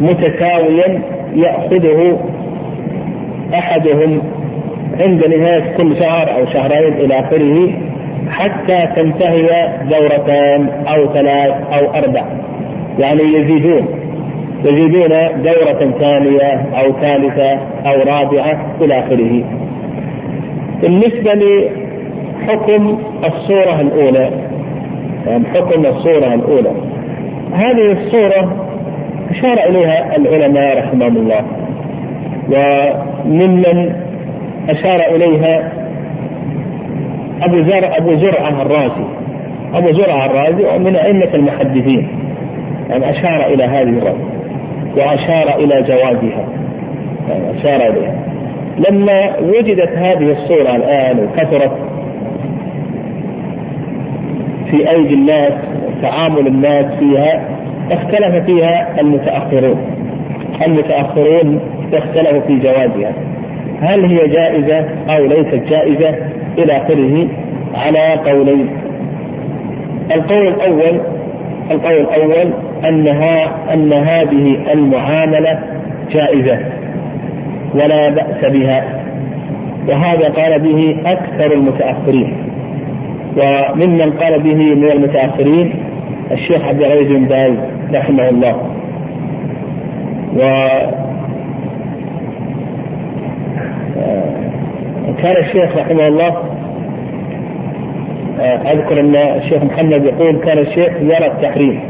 [0.00, 1.02] متساويا
[1.34, 2.20] يأخذه
[3.54, 4.22] أحدهم
[5.00, 7.72] عند نهاية كل شهر أو شهرين إلى آخره.
[8.32, 12.24] حتى تنتهي دورتان أو ثلاث أو أربع.
[12.98, 13.86] يعني يزيدون.
[14.64, 17.52] يزيدون دورة ثانية أو ثالثة
[17.86, 19.44] أو رابعة إلى آخره.
[20.82, 24.30] بالنسبة لحكم الصورة الأولى
[25.26, 26.72] يعني حكم الصورة الأولى.
[27.52, 28.66] هذه الصورة
[29.30, 31.44] أشار إليها العلماء رحمهم الله.
[32.48, 33.92] وممن
[34.68, 35.81] أشار إليها
[37.42, 39.04] أبو زرع أبو زرعة الرازي.
[39.74, 42.08] أبو زرعة الرازي ومن أئمة المحدثين.
[42.90, 44.16] يعني أشار إلى هذه الرأي
[44.96, 46.44] وأشار إلى جوازها.
[47.28, 48.14] يعني أشار إليها.
[48.88, 51.72] لما وجدت هذه الصورة الآن وكثرت
[54.70, 55.52] في أيدي الناس
[56.02, 57.48] تعامل الناس فيها
[57.92, 59.76] اختلف فيها المتأخرون.
[60.66, 61.60] المتأخرون
[61.92, 63.12] اختلفوا في جوازها.
[63.80, 66.14] هل هي جائزة أو ليست جائزة؟
[66.58, 67.28] إلى آخره
[67.74, 68.68] على قولين.
[70.14, 71.00] القول الأول
[71.70, 72.52] القول الأول
[72.88, 75.58] أنها أن هذه المعاملة
[76.10, 76.58] جائزة.
[77.74, 79.04] ولا بأس بها.
[79.88, 82.36] وهذا قال به أكثر المتأخرين.
[83.36, 85.74] وممن قال به من المتأخرين
[86.32, 87.52] الشيخ عبد العزيز بن باز
[87.94, 88.56] رحمه الله.
[90.36, 90.42] و
[95.22, 96.36] كان الشيخ رحمه الله
[98.72, 101.80] أذكر أن الشيخ محمد يقول كان الشيخ يرى التحريم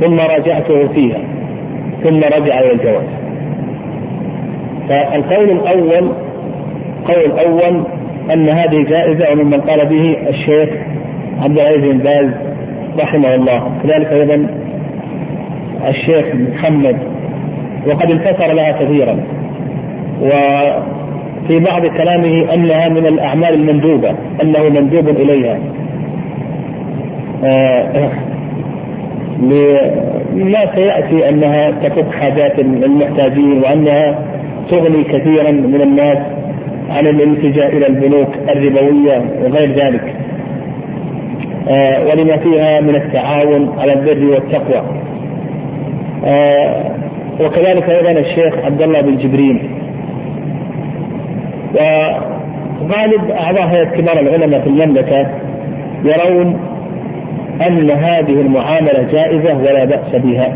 [0.00, 1.18] ثم راجعته فيها
[2.04, 3.04] ثم رجع إلى الجواز.
[4.88, 6.12] فالقول الأول
[6.98, 7.84] القول الأول
[8.32, 10.68] أن هذه جائزة وممن قال به الشيخ
[11.42, 12.30] عبد العزيز بن باز
[13.00, 13.72] رحمه الله.
[13.82, 14.46] كذلك أيضا
[15.88, 16.96] الشيخ محمد
[17.86, 19.18] وقد انتصر لها كثيرا.
[21.48, 25.58] وفي بعض كلامه أنها من الأعمال المندوبة أنه مندوب إليها.
[27.44, 28.10] آه
[30.32, 34.18] لما سيأتي أنها تفك حاجات المحتاجين وأنها
[34.70, 36.18] تغني كثيرا من الناس
[36.90, 40.14] عن الالتجاء إلى البنوك الربوية وغير ذلك.
[41.68, 44.82] آه ولما فيها من التعاون على البر والتقوى.
[46.24, 46.90] آه
[47.40, 49.77] وكذلك أيضا الشيخ عبد الله بن جبريل
[51.74, 55.26] وغالب أعضاء هيئة كبار العلماء في المملكة
[56.04, 56.60] يرون
[57.66, 60.54] أن هذه المعاملة جائزة ولا بأس بها.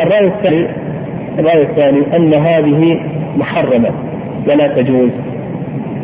[0.00, 0.66] الرأي الثاني
[1.38, 3.00] الرأي الثاني أن هذه
[3.36, 3.90] محرمة
[4.48, 5.10] ولا تجوز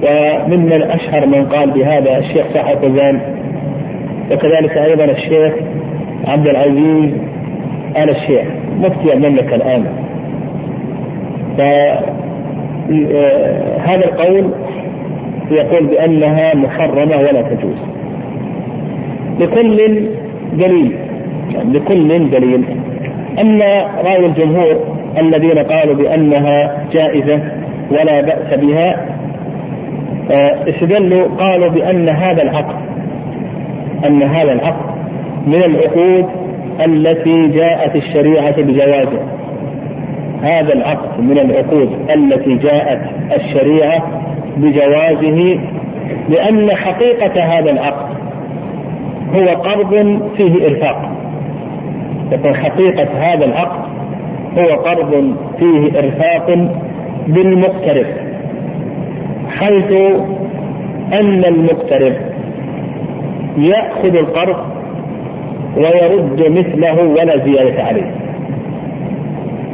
[0.03, 3.21] وممن اشهر من قال بهذا الشيخ صاحب فوزان
[4.33, 5.53] وكذلك أيضا الشيخ
[6.29, 7.11] عبد العزيز
[7.97, 8.45] آل الشيخ
[8.79, 9.87] مفتي المملكة الآن
[12.89, 14.51] فهذا القول
[15.51, 17.79] يقول بأنها محرمة ولا تجوز.
[19.41, 20.09] لكل
[20.53, 20.97] دليل
[21.55, 22.65] يعني لكل دليل
[23.41, 24.77] اما رأي الجمهور
[25.19, 27.41] الذين قالوا بأنها جائزة
[27.91, 29.07] ولا بأس بها
[30.69, 32.77] استدلوا قالوا بأن هذا العقد
[34.07, 34.93] أن هذا العقد
[35.47, 36.27] من العقود
[36.87, 39.21] التي جاءت الشريعة بجوازه.
[40.43, 43.01] هذا العقد من العقود التي جاءت
[43.37, 44.23] الشريعة
[44.57, 45.61] بجوازه
[46.29, 48.17] لأن حقيقة هذا العقد
[49.35, 51.13] هو قرض فيه إرفاق.
[52.33, 53.93] يكون حقيقة هذا العقد
[54.59, 56.69] هو قرض فيه إرفاق
[57.27, 58.07] بالمقترض
[59.49, 59.93] حيث
[61.13, 62.15] أن المقترض
[63.59, 64.57] يأخذ القرض
[65.77, 68.22] ويرد مثله ولا زيادة عليه.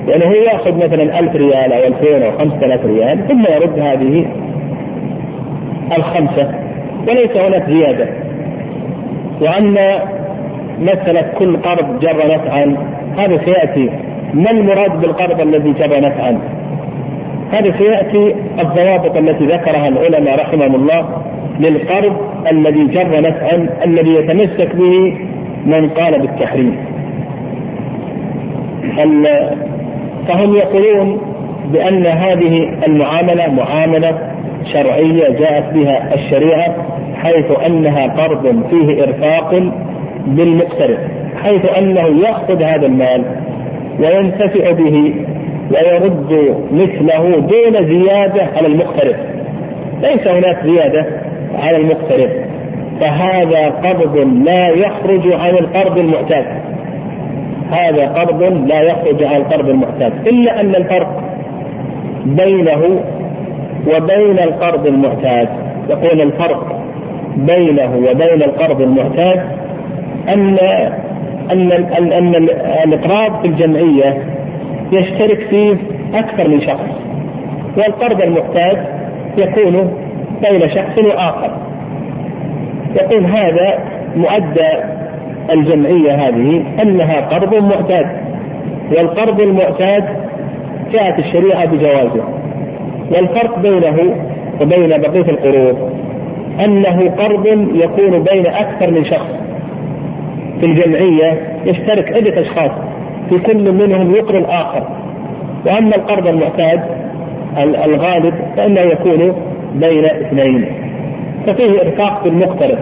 [0.08, 4.26] يعني هو ياخذ مثلا 1000 ريال أو 2000 أو 5000 ريال ثم يرد هذه
[5.98, 6.54] الخمسة
[7.08, 8.08] وليس هناك زيادة
[9.40, 9.78] وأن
[10.80, 12.76] مساله كل قرض جر نفعا
[13.18, 13.90] هذا سيأتي
[14.34, 16.38] ما المراد بالقرض الذي جر نفعا؟
[17.52, 21.22] هذا سيأتي الضوابط التي ذكرها العلماء رحمهم الله
[21.60, 22.16] للقرض
[22.50, 25.16] الذي جر نفعا الذي يتمسك به
[25.66, 26.76] من قال بالتحريم.
[30.28, 31.20] فهم يقولون
[31.72, 34.18] بأن هذه المعاملة معاملة
[34.72, 36.76] شرعية جاءت بها الشريعة
[37.14, 39.72] حيث أنها قرض فيه إرفاق
[40.26, 40.98] بالمقترض
[41.42, 43.24] حيث أنه يأخذ هذا المال
[44.00, 45.14] وينتفع به
[45.70, 49.16] ويرد مثله دون زيادة على المقترض.
[50.02, 51.06] ليس هناك زيادة
[51.54, 52.30] على المقترض
[53.00, 56.67] فهذا قرض لا يخرج عن القرض المعتاد.
[57.70, 61.22] هذا قرض لا يخرج عن القرض المعتاد إلا أن الفرق
[62.26, 63.00] بينه
[63.86, 65.48] وبين القرض المعتاد
[65.90, 66.82] يقول الفرق
[67.36, 69.40] بينه وبين القرض المعتاد
[70.28, 70.58] أن
[71.52, 72.34] أن أن, أن
[72.84, 74.24] الإقراض في الجمعية
[74.92, 75.76] يشترك فيه
[76.14, 76.90] أكثر من شخص
[77.76, 78.78] والقرض المعتاد
[79.38, 79.92] يكون
[80.42, 81.50] بين شخص وآخر.
[82.96, 83.78] يقول هذا
[84.16, 84.97] مؤدى
[85.50, 88.06] الجمعية هذه أنها قرض معتاد
[88.96, 90.04] والقرض المعتاد
[90.92, 92.24] جاءت الشريعة بجوازه.
[93.10, 94.16] والفرق بينه
[94.62, 95.90] وبين بقية القروض
[96.64, 99.30] أنه قرض يكون بين أكثر من شخص.
[100.60, 102.70] في الجمعية يشترك عدة أشخاص
[103.30, 104.82] في كل منهم يقري الآخر.
[105.66, 106.80] وأما القرض المعتاد
[107.84, 109.32] الغالب فإنه يكون
[109.74, 110.66] بين اثنين.
[111.46, 112.78] ففيه إرفاق في المقترض.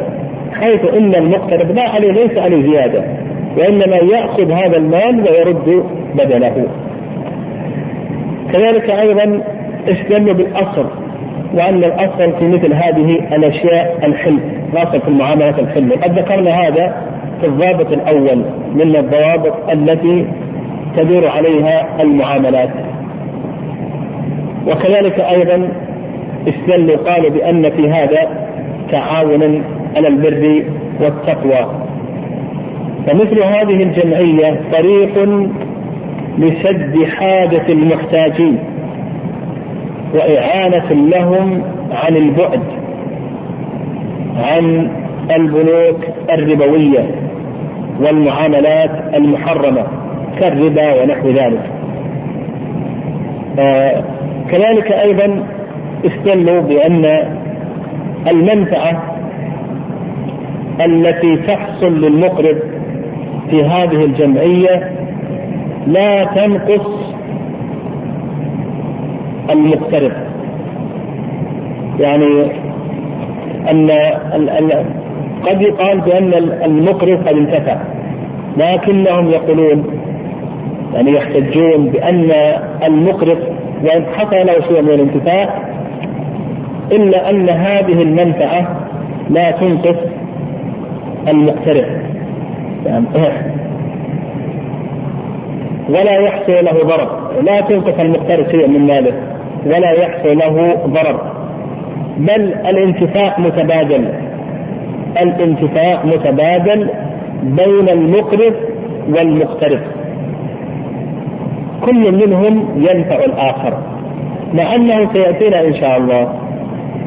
[0.61, 3.03] حيث إن المقترض لا عليه ليس عليه زيادة
[3.59, 6.66] وإنما يأخذ هذا المال ويرد بدله.
[8.53, 9.40] كذلك أيضا
[9.88, 10.87] استدلوا بالأصل؟
[11.55, 14.40] وأن الأصل في مثل هذه الأشياء الحلم
[14.75, 15.92] خاصة في المعاملات الحلم.
[15.92, 16.97] قد ذكرنا هذا
[17.40, 18.42] في الضابط الأول
[18.75, 20.27] من الضوابط التي
[20.97, 22.71] تدور عليها المعاملات.
[24.66, 25.69] وكذلك أيضا
[26.49, 28.29] استدلوا قالوا بأن في هذا
[28.92, 29.62] تعاونا
[29.96, 30.64] على البر
[31.00, 31.87] والتقوى.
[33.06, 35.28] فمثل هذه الجمعية طريق
[36.38, 38.59] لسد حاجة المحتاجين
[40.14, 42.62] وإعانة لهم عن البعد
[44.37, 44.90] عن
[45.37, 47.11] البنوك الربوية
[48.00, 49.87] والمعاملات المحرمة
[50.40, 51.70] كالربا ونحو ذلك.
[53.59, 54.04] آه
[54.50, 55.46] كذلك أيضا
[56.06, 57.04] استدلوا بأن
[58.28, 59.15] المنفعة
[60.84, 62.58] التي تحصل للمقرض
[63.50, 64.92] في هذه الجمعية
[65.86, 67.14] لا تنقص
[69.50, 70.12] المقترض.
[72.00, 72.26] يعني
[73.70, 73.90] أن
[75.46, 76.32] قد يقال بأن
[76.64, 77.76] المقرض قد انتفع
[78.56, 79.84] لكنهم يقولون
[80.94, 82.30] يعني يحتجون بأن
[82.82, 83.38] المقرض
[83.84, 85.62] وإن حصل له شيء من الانتفاع
[86.92, 88.76] إلا أن هذه المنفعة
[89.30, 89.96] لا تنقص
[91.28, 91.86] المقترف
[92.86, 93.06] يعني
[95.88, 97.30] ولا يحصل له ضرر.
[97.42, 99.12] لا تنقص المقترف شيء من ماله.
[99.66, 101.20] ولا يحصل له ضرر.
[102.16, 104.08] بل الانتفاع متبادل.
[105.22, 106.90] الانتفاع متبادل
[107.42, 108.54] بين المقرف
[109.08, 109.80] والمقترف.
[111.84, 113.78] كل منهم ينفع الآخر.
[114.54, 116.32] مع أنه سيأتينا إن شاء الله.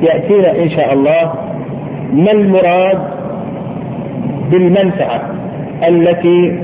[0.02, 1.34] يأتينا إن شاء الله
[2.14, 3.19] ما المراد
[4.52, 5.22] بالمنفعة
[5.88, 6.60] التي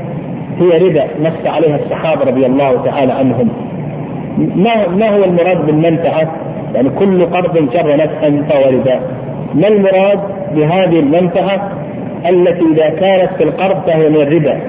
[0.60, 3.50] هي ربا نص عليها الصحابة رضي الله تعالى عنهم.
[4.38, 6.32] ما ما هو المراد بالمنفعة؟
[6.76, 9.00] يعني كل قرض جر نفعا فهو ربا.
[9.54, 10.20] ما المراد
[10.56, 11.72] بهذه المنفعة
[12.30, 14.60] التي إذا كانت في القرض فهي من الربا؟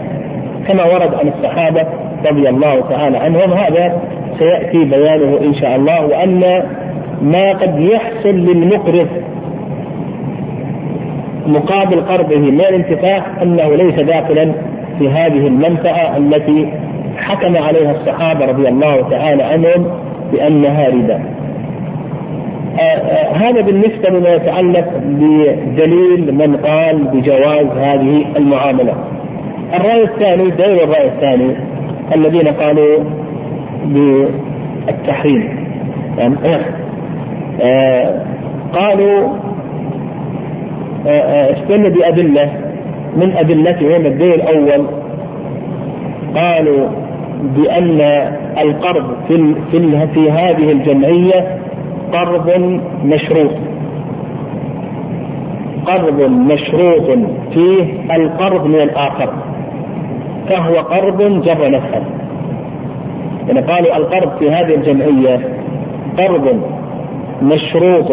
[0.69, 1.87] كما ورد عن الصحابة
[2.31, 3.53] رضي الله تعالى عنهم.
[3.53, 4.03] هذا
[4.39, 6.07] سيأتي بيانه إن شاء الله.
[6.07, 6.63] وأن
[7.23, 9.09] ما قد يحصل للمقرض
[11.47, 14.53] مقابل قرضه من الانتفاع أنه ليس داخلا
[14.99, 16.73] في هذه المنفعة التي
[17.17, 19.87] حكم عليها الصحابة رضي الله تعالى عنهم
[20.33, 21.21] بأنها ربا.
[22.79, 28.95] آه آه هذا بالنسبة لما يتعلق بدليل من قال بجواز هذه المعاملة.
[29.75, 31.57] الرأي الثاني دليل الرأي الثاني
[32.15, 33.05] الذين قالوا
[33.85, 35.67] بالتحريم
[36.19, 36.35] يعني
[37.63, 38.23] آه
[38.73, 39.29] قالوا
[41.07, 42.53] استدل بأدلة
[43.17, 44.87] من أدلتهم الدليل الأول
[46.37, 46.89] قالوا
[47.57, 48.01] بأن
[48.59, 51.59] القرض في في, في هذه الجمعية
[52.13, 53.51] قرض مشروط.
[55.87, 57.19] قرض مشروط
[57.55, 57.85] فيه
[58.17, 59.33] القرض من الآخر
[60.49, 62.03] فهو قرض جر نفعا
[63.49, 65.41] يعني قالوا القرض في هذه الجمعية
[66.19, 66.61] قرض
[67.43, 68.11] مشروط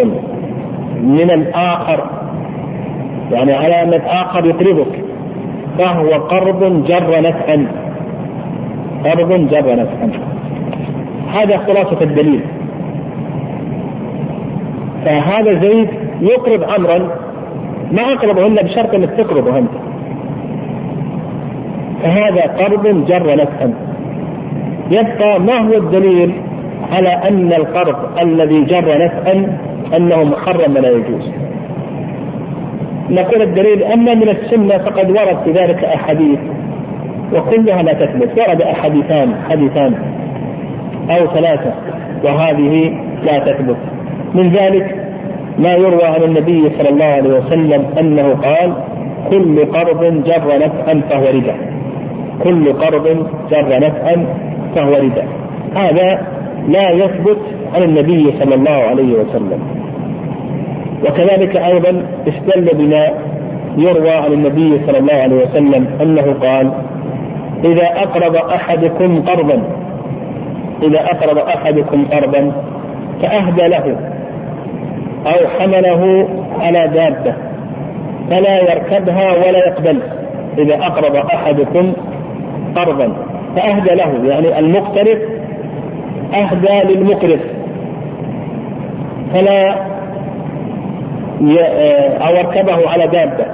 [1.02, 2.23] من الآخر.
[3.34, 5.04] يعني على من آخر يقرضك
[5.80, 7.68] فهو قرض جر نفعا.
[9.06, 10.10] قرض جر نفعا.
[11.34, 12.42] هذا خلاصة الدليل.
[15.06, 15.90] فهذا زيد
[16.22, 17.10] يقرض عمرا
[17.92, 19.72] ما أقرضه إلا بشرط أنك تقرضه أنت
[22.04, 23.74] فهذا قرض جر نفعا.
[24.92, 26.34] يبقى ما هو الدليل
[26.92, 29.58] على أن القرض الذي جر نفعا
[29.98, 31.43] أنه محرم ولا يجوز؟
[33.14, 36.40] نقول الدليل أما من السنة فقد ورد في ذلك أحاديث
[37.34, 38.30] وكلها لا تثبت.
[38.38, 39.94] ورد أحاديثان حديثان
[41.10, 41.74] أو ثلاثة
[42.24, 42.94] وهذه
[43.24, 43.78] لا تثبت.
[44.34, 44.96] من ذلك
[45.60, 48.74] ما يروى عن النبي صلى الله عليه وسلم أنه قال
[49.30, 51.56] كل قرض جر نفعا فهو ربا.
[52.44, 54.26] كل قرض جر نفعا
[54.76, 55.24] فهو ربا.
[55.76, 56.28] هذا
[56.68, 57.40] لا يثبت
[57.76, 59.83] عن النبي صلى الله عليه وسلم.
[61.06, 63.08] وكذلك أيضا استدل بما
[63.78, 66.72] يروى عن النبي صلى الله عليه وسلم أنه قال
[67.66, 69.64] إذا أقرض أحدكم قرضا
[70.84, 72.52] إذا أقرض أحدكم قرضا
[73.22, 73.96] فاهدى له
[75.26, 76.28] أو حمله
[76.60, 77.34] على دابة
[78.30, 80.00] فلا يركبها ولا يقبل.
[80.58, 81.94] إذا أقرض أحدكم
[82.76, 83.14] قرضا
[83.56, 85.18] فاهدى له يعني المقترض
[86.34, 87.40] أهدى للمقرض
[89.34, 89.76] فلا
[92.28, 93.46] أو يركبه على دابة.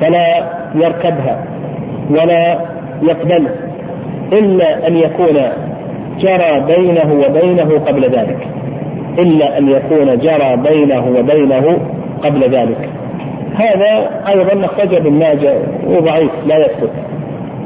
[0.00, 0.26] فلا
[0.74, 1.44] يركبها
[2.10, 2.58] ولا
[3.02, 3.50] يقبله
[4.32, 5.36] إلا أن يكون
[6.18, 8.48] جرى بينه وبينه قبل ذلك.
[9.18, 11.78] إلا أن يكون جرى بينه وبينه
[12.22, 12.88] قبل ذلك.
[13.54, 15.54] هذا أيضا أخرجه ابن ماجه
[15.86, 16.90] وضعيف لا يثبت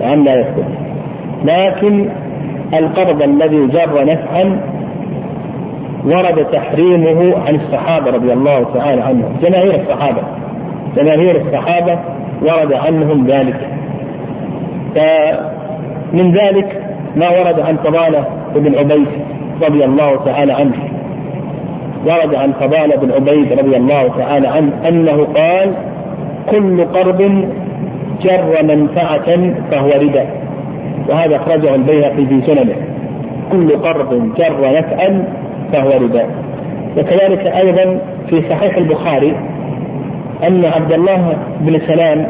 [0.01, 0.65] نعم لا يثبت.
[1.45, 2.09] لكن
[2.75, 4.61] القرض الذي جر نفعا
[6.05, 9.37] ورد تحريمه عن الصحابة رضي الله تعالى عنهم.
[9.43, 10.23] جماهير الصحابة.
[10.97, 11.99] جماهير الصحابة
[12.43, 13.69] ورد عنهم ذلك.
[14.95, 16.83] فمن ذلك
[17.17, 18.25] ما ورد عن فضالة
[18.55, 19.07] بن عبيد
[19.63, 20.75] رضي الله تعالى عنه.
[22.07, 25.75] ورد عن فضالة بن عبيد رضي الله تعالى عنه أنه قال
[26.51, 27.45] كل قرض
[28.23, 30.27] جر منفعة فهو ربا.
[31.09, 32.77] وهذا أخرجه البيهقي في سننه.
[33.53, 35.25] كل قرض جر نفعا
[35.73, 36.27] فهو ربا.
[36.99, 37.99] وكذلك أيضا
[38.31, 39.37] في صحيح البخاري
[40.49, 42.27] أن عبد الله بن سلام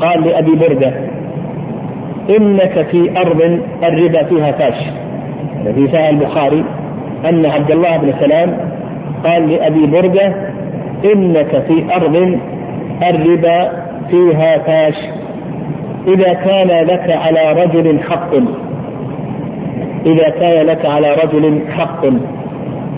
[0.00, 0.92] قال لأبي بردة
[2.38, 4.74] إنك في أرض الربا فيها فاش.
[5.74, 6.64] في صحيح البخاري
[7.28, 8.58] أن عبد الله بن سلام
[9.24, 10.34] قال لأبي بردة
[11.14, 12.38] إنك في أرض
[13.02, 13.72] الربا
[14.10, 14.94] فيها فاش.
[16.08, 18.34] إذا كان لك على رجل حق.
[20.06, 22.06] إذا كان لك على رجل حق.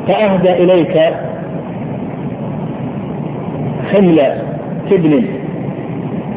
[0.09, 0.99] فأهدى إليك
[3.93, 4.21] حمل
[4.91, 5.25] تبن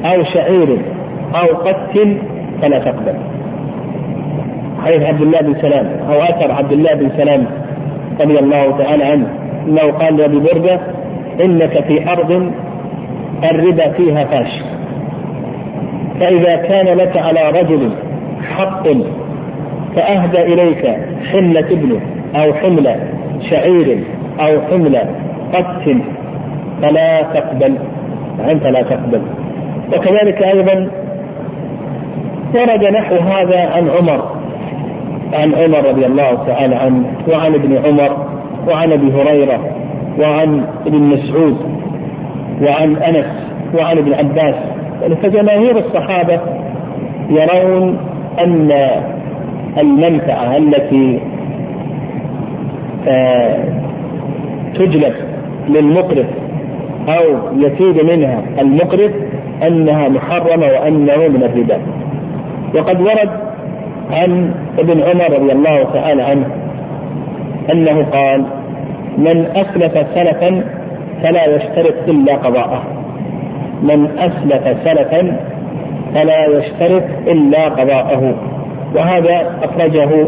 [0.05, 0.77] أو شعير
[1.35, 1.97] أو قت
[2.61, 3.13] فلا تقبل.
[4.85, 7.45] حديث عبد الله بن سلام أو أثر عبد الله بن سلام
[8.21, 9.27] رضي الله تعالى عنه
[9.67, 10.79] أنه قال لأبي بردة
[11.43, 12.51] إنك في أرض
[13.51, 14.51] الربا فيها فاش.
[16.19, 17.89] فإذا كان لك على رجل
[18.43, 18.87] حق
[19.95, 20.97] فأهدى إليك
[21.31, 22.01] حملة ابنه
[22.35, 22.95] أو حملة
[23.49, 24.03] شعير
[24.39, 24.97] أو حمل
[25.53, 25.95] قت
[26.81, 27.77] فلا تقبل
[28.51, 29.21] أنت لا تقبل.
[29.93, 30.87] وكذلك أيضا
[32.55, 34.35] ورد نحو هذا عن عمر
[35.33, 38.25] عن عمر رضي الله تعالى عنه وعن ابن عمر
[38.67, 39.59] وعن أبي هريرة
[40.19, 41.57] وعن ابن مسعود
[42.61, 43.25] وعن أنس
[43.73, 44.55] وعن ابن عباس.
[45.23, 46.39] فجماهير الصحابة
[47.29, 47.97] يرون
[48.39, 48.71] أن
[49.77, 51.19] المنفعة التي
[54.75, 55.13] تجلب
[55.69, 56.25] للمقرض
[57.09, 57.23] أو
[57.57, 59.11] يفيد منها المقرض
[59.67, 61.77] أنها محرمة وأنه من الربا.
[62.75, 63.29] وقد ورد
[64.11, 66.45] عن ابن عمر رضي الله تعالى عنه
[67.71, 68.45] أنه قال
[69.17, 70.63] من أسلف سلفا
[71.23, 72.83] فلا يشترط إلا قضاءه.
[73.83, 75.37] من أسلف سلفا
[76.13, 78.35] فلا يشترط إلا قضاءه.
[78.95, 80.27] وهذا أخرجه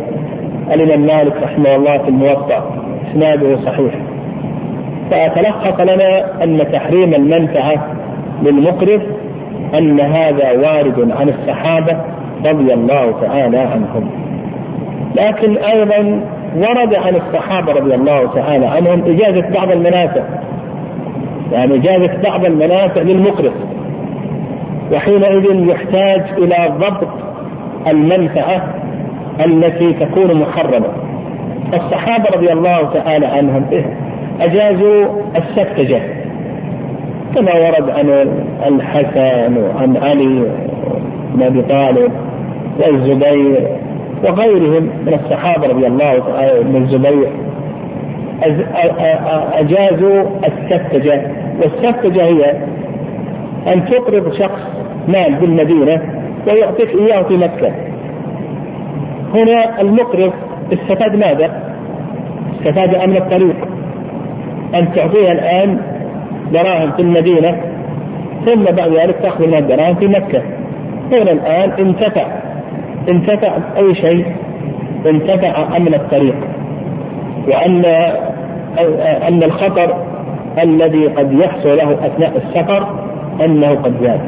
[0.72, 2.76] الإمام مالك رحمه الله في الموطأ
[3.12, 3.94] إسناده صحيح.
[5.12, 7.88] فتلخص لنا أن تحريم المنفعة
[8.44, 9.02] للمقرض
[9.78, 11.98] أن هذا وارد عن الصحابة
[12.46, 14.10] رضي الله تعالى عنهم.
[15.16, 16.22] لكن أيضا
[16.58, 20.24] ورد عن الصحابة رضي الله تعالى عنهم إجازة بعض المنافع.
[21.52, 23.54] يعني إجازة بعض المنافع للمقرض.
[24.94, 27.08] وحينئذ يحتاج إلى ضبط
[27.88, 28.83] المنفعة
[29.46, 30.88] التي تكون محرمة.
[31.74, 33.66] الصحابة رضي الله تعالى عنهم
[34.42, 35.06] أجازوا
[35.36, 36.02] السفتجة
[37.36, 38.28] كما ورد عن
[38.68, 40.52] الحسن وعن علي
[41.34, 42.12] بن أبي طالب
[42.80, 43.68] والزبير
[44.24, 47.30] وغيرهم من الصحابة رضي الله تعالى من الزبير.
[49.54, 51.22] أجازوا السفتجة
[51.62, 52.52] والسفتجة هي
[53.74, 54.62] أن تقرض شخص
[55.08, 56.02] مال بالمدينة
[56.48, 57.72] ويعطيك إياه في مكة.
[59.34, 60.34] هنا المقرض
[60.74, 61.52] استفاد ماذا؟
[62.56, 63.56] استفاد أمن الطريق.
[64.76, 65.78] أن تعطيها الآن
[66.54, 67.62] دراهم في المدينة
[68.46, 70.42] ثم بعد ذلك تأخذ من الدراهم في مكة.
[71.12, 72.26] هنا الآن انتفع
[73.10, 74.26] انتفع أي شيء؟
[75.06, 76.36] انتفع أمن الطريق.
[77.48, 77.86] وأن
[79.28, 79.96] أن الخطر
[80.64, 82.88] الذي قد يحصل له أثناء السفر
[83.46, 84.20] أنه قد زاد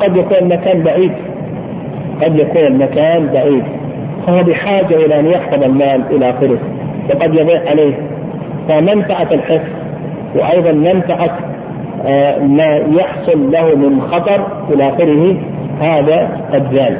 [0.00, 1.12] قد يكون المكان بعيد.
[2.22, 3.64] قد يكون المكان بعيد.
[4.26, 6.58] فهو بحاجة إلى أن يحفظ المال إلى آخره.
[7.10, 7.94] وقد يضيع عليه.
[8.68, 9.68] فمنفعة الحفظ
[10.34, 11.38] وأيضا منفعة
[12.06, 15.36] آه، ما يحصل له من خطر إلى آخره
[15.80, 16.28] هذا
[16.72, 16.96] زال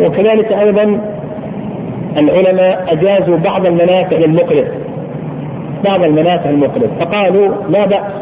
[0.00, 1.00] وكذلك أيضا
[2.16, 4.66] العلماء أجازوا بعض المنافع للمقرض
[5.84, 8.12] بعض المنافع المقرض فقالوا لا بأس.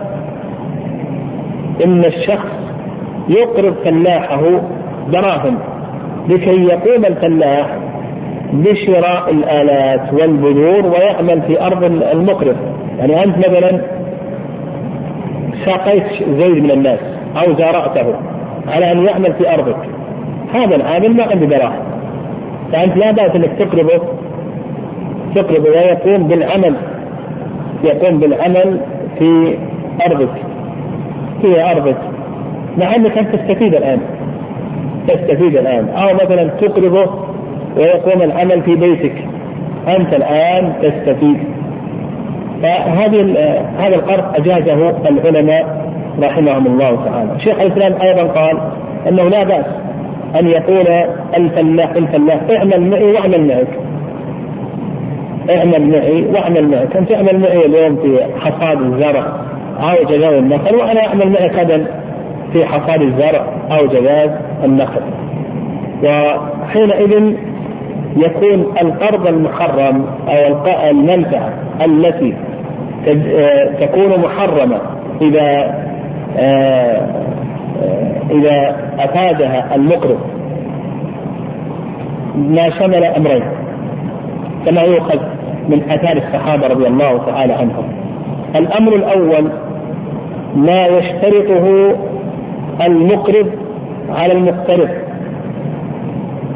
[1.84, 2.50] إن الشخص
[3.28, 4.40] يقرض فلاحه
[5.12, 5.58] دراهم
[6.28, 7.66] لكي يقوم الفلاح
[8.53, 12.57] بشراء الآلات والبذور ويعمل في أرض المقرض.
[12.98, 13.80] يعني أنت مثلا
[15.64, 16.05] ساقيت
[16.38, 16.98] زيد من الناس
[17.36, 18.14] أو زارعته
[18.68, 19.76] على أن يعمل في أرضك.
[20.55, 21.82] هذا العامل ما عنده دراهم
[22.72, 24.03] فأنت لا بأس أنك تقرضه
[25.34, 26.74] تقرضه ويقوم بالعمل
[27.84, 28.80] يقوم بالعمل
[29.18, 29.59] في
[30.07, 30.34] أرضك.
[31.42, 31.96] في أرضك.
[32.78, 33.98] مع أنك أنت تستفيد الآن.
[35.09, 35.88] تستفيد الآن.
[35.88, 37.32] أو مثلا تقرضه
[37.76, 39.14] ويقوم العمل في بيتك.
[39.88, 41.38] أنت الآن تستفيد.
[42.62, 43.34] فهذه
[43.78, 45.92] هذا القرض أجازه العلماء
[46.22, 47.40] رحمهم الله تعالى.
[47.40, 48.58] شيخ الإسلام أيضا قال
[49.08, 49.66] أنه لا بأس
[50.40, 50.86] أن يقول
[51.36, 53.78] الفلاح الفلاح اعمل معي واعمل معك.
[55.50, 56.96] اعمل معي واعمل معك.
[56.96, 59.24] أنت اعمل معي اليوم في حصاد الزرع
[59.80, 61.86] أو جذاذ النخل وأنا أعمل معك غدا
[62.52, 64.30] في حصاد الزرع أو جذاذ
[64.64, 65.00] النخل.
[66.04, 67.34] وحينئذ
[68.16, 71.52] يكون القرض المحرم أو المنفعة
[71.84, 72.34] التي
[73.80, 74.78] تكون محرمة
[75.22, 75.74] إذا
[76.38, 77.06] آه،
[78.30, 80.18] إذا أفادها المقرض.
[82.36, 83.42] ما شمل أمرين.
[84.66, 85.18] كما يؤخذ
[85.68, 87.84] من أثار الصحابة رضي الله تعالى عنهم.
[88.56, 89.50] الأمر الأول
[90.56, 91.94] ما يشترطه
[92.86, 93.50] المقرض
[94.08, 94.88] على المقترض.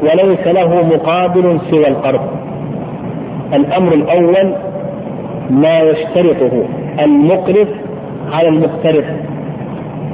[0.07, 2.21] وليس له مقابل سوى القرض
[3.53, 4.53] الأمر الأول
[5.49, 6.63] ما يشترطه
[6.99, 7.67] المقرض
[8.33, 9.05] على المقترض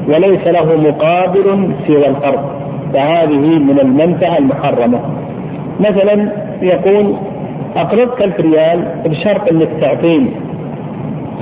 [0.07, 2.45] وليس له مقابل سوى القرض
[2.93, 4.99] فهذه من المنفعه المحرمة.
[5.79, 6.31] مثلا
[6.61, 7.15] يقول
[7.75, 10.29] اقرضك الف ريال بشرط أنك تعطيني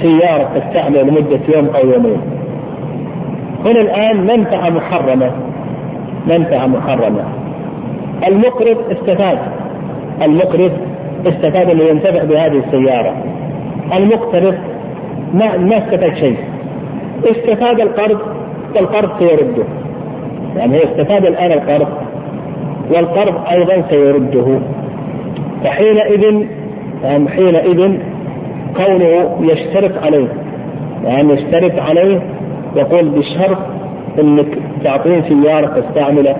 [0.01, 2.21] سيارة تستعمل لمدة يوم أو يومين.
[3.65, 5.31] هنا الآن منفعه محرمة
[6.27, 7.40] منفعه محرمة.
[8.27, 9.37] المقرض استفاد.
[10.21, 10.71] المقرض
[11.25, 13.13] استفاد انه ينتفع بهذه السيارة.
[13.97, 14.55] المقترض
[15.33, 16.37] ما ما استفاد شيء.
[17.25, 18.19] استفاد القرض
[18.75, 19.63] والقرض سيرده.
[20.57, 21.87] يعني هو استفاد الآن القرض
[22.95, 24.59] والقرض أيضا سيرده.
[25.63, 26.45] فحينئذ
[27.03, 27.97] يعني حينئذ
[28.77, 30.27] كونه يشترط عليه
[31.03, 32.21] يعني يشترط عليه
[32.75, 33.57] يقول بشرط
[34.19, 34.47] إنك
[34.83, 36.35] تعطيني سيارة تستعمله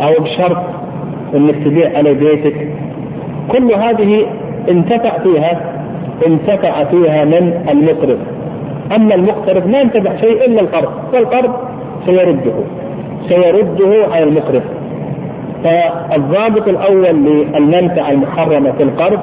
[0.00, 0.62] أو بشرط
[1.34, 2.68] إنك تبيع على بيتك.
[3.48, 4.26] كل هذه
[4.70, 5.60] انتفع فيها
[6.26, 8.18] انتفع فيها من المقرض.
[8.96, 11.52] أما المقترض ما ينتفع شيء إلا القرض والقرض
[12.06, 12.52] سيرده
[13.28, 14.62] سيرده على المقرض.
[15.64, 19.20] فالضابط الأول للمنفعة المحرمة في القرض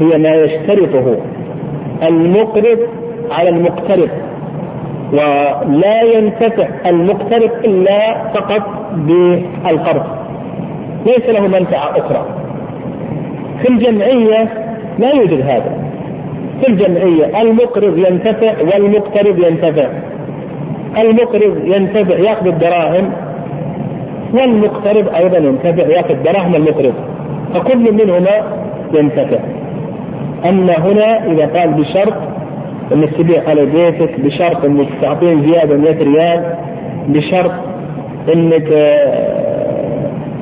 [0.00, 1.16] هي ما يشترطه
[2.02, 2.78] المقرض
[3.30, 4.08] على المقترض.
[5.12, 8.62] ولا ينتفع المقترض إلا فقط
[8.94, 10.19] بالقرض.
[11.06, 12.26] ليس له منفعة أخرى.
[13.62, 14.48] في الجمعية
[14.98, 15.78] لا يوجد هذا.
[16.60, 19.88] في الجمعية المقرض ينتفع والمقترض ينتفع.
[20.98, 23.12] المقرض ينتفع يأخذ الدراهم
[24.34, 26.94] والمقترض أيضا ينتفع يأخذ دراهم المقرض.
[27.54, 28.42] فكل منهما
[28.94, 29.38] ينتفع.
[30.48, 32.14] أما هنا إذا قال بشرط
[32.92, 36.54] انك تبيع على بيتك بشرط إنك تعطيني زيادة 100 ريال
[37.08, 37.52] بشرط
[38.34, 38.68] إنك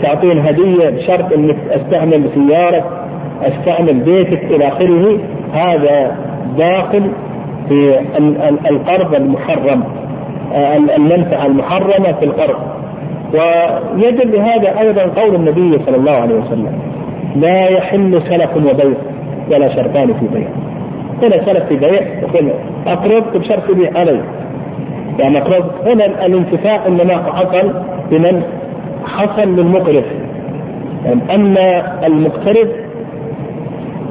[0.02, 2.84] تعطيني هدية بشرط إنك أستعمل سيارك
[3.42, 5.18] أستعمل بيتك إلى آخره.
[5.52, 6.16] هذا
[6.58, 7.10] داخل
[7.68, 8.00] في
[8.70, 9.84] القرض المحرم
[10.54, 12.56] آه، المنفعة المحرمة في القرض.
[13.34, 16.72] ويدل لهذا أيضا قول النبي صلى الله عليه وسلم
[17.36, 18.98] لا يحل سلف وبيع
[19.50, 20.48] ولا شرطان في بيع.
[21.22, 22.50] هنا سلف في بيع يقول
[22.86, 24.20] أقرضت بشرط تبيع علي.
[25.18, 27.72] يعني أقرضت هنا الانتفاع إنما حصل
[28.10, 28.42] بمن
[29.08, 30.04] حصل للمقرض
[31.04, 32.68] يعني أما المقترض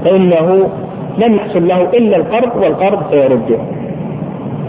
[0.06, 0.70] فإنه
[1.18, 3.58] لم يحصل له إلا القرض والقرض سيرده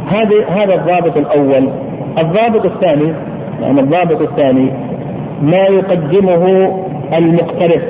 [0.08, 1.68] هذا هذا الضابط الأول.
[2.18, 3.12] الضابط الثاني
[3.62, 4.70] يعني الضابط الثاني
[5.42, 6.74] ما يقدمه
[7.18, 7.82] المقترض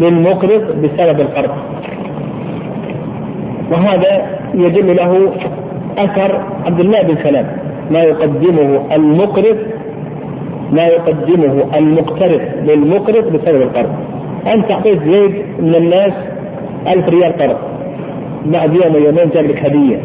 [0.00, 1.50] للمقرض بسبب القرض.
[3.72, 5.32] وهذا يدل له
[5.98, 7.46] أثر عبد الله بن سلام.
[7.90, 9.56] ما يقدمه المقرض
[10.72, 13.90] ما يقدمه المقترض للمقرض بسبب القرض.
[14.46, 16.12] أنت أعطيت زيد من الناس
[16.86, 17.56] ألف ريال قرض.
[18.46, 19.96] بعد يوم يومين جاب لك هدية.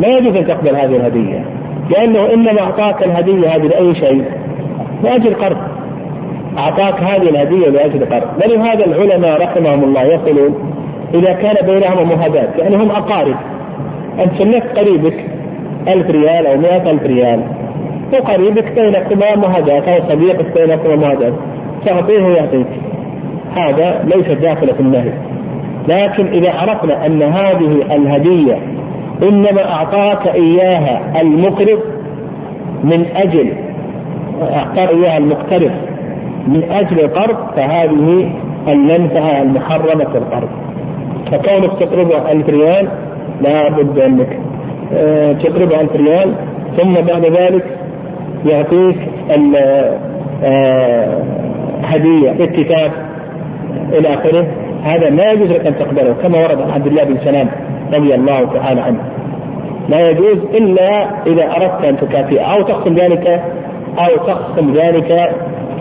[0.00, 1.44] ما يجوز أن تقبل هذه الهدية
[1.90, 4.24] لأنه إنما أعطاك الهدية هذه لأي شيء
[5.04, 5.56] لأجل قرض.
[6.58, 8.28] أعطاك هذه الهدية لأجل قرض.
[8.44, 10.54] ولهذا العلماء رحمهم الله يقولون
[11.14, 13.36] إذا كان بينهما مهادات يعني هم أقارب.
[14.18, 15.24] أنت سلفت قريبك
[15.88, 17.40] ألف ريال أو مئة ألف ريال.
[18.14, 21.32] وقريبك بينكما مهادات أو صديقك بينكما مهادات
[21.86, 22.66] تعطيه ويعطيك.
[23.56, 25.12] هذا ليس داخل في النهي.
[25.88, 28.58] لكن إذا عرفنا أن هذه الهدية
[29.22, 31.78] إنما أعطاك إياها المقرض
[32.84, 33.52] من أجل
[34.42, 35.70] أعطى إياها المقترض
[36.48, 38.30] من أجل القرض فهذه
[38.68, 40.48] المنفعة المحرمة في القرض.
[41.32, 42.88] فكونك تقرضه ألف ريال
[43.42, 44.38] لا بد أنك
[44.92, 46.34] آه، تقرضه ألف ريال
[46.76, 47.64] ثم بعد ذلك
[48.46, 48.96] يعطيك
[50.44, 51.22] آه،
[51.84, 52.90] هدية اتفاق
[53.92, 54.46] إلى آخره.
[54.84, 57.48] هذا لا يجوز لك أن تقبله كما ورد عن عبد الله بن سلام
[57.94, 58.98] رضي الله تعالى عنه.
[59.88, 63.40] لا يجوز إلا إذا أردت أن تكافئ أو تقسم ذلك
[63.98, 65.30] أو تقسم ذلك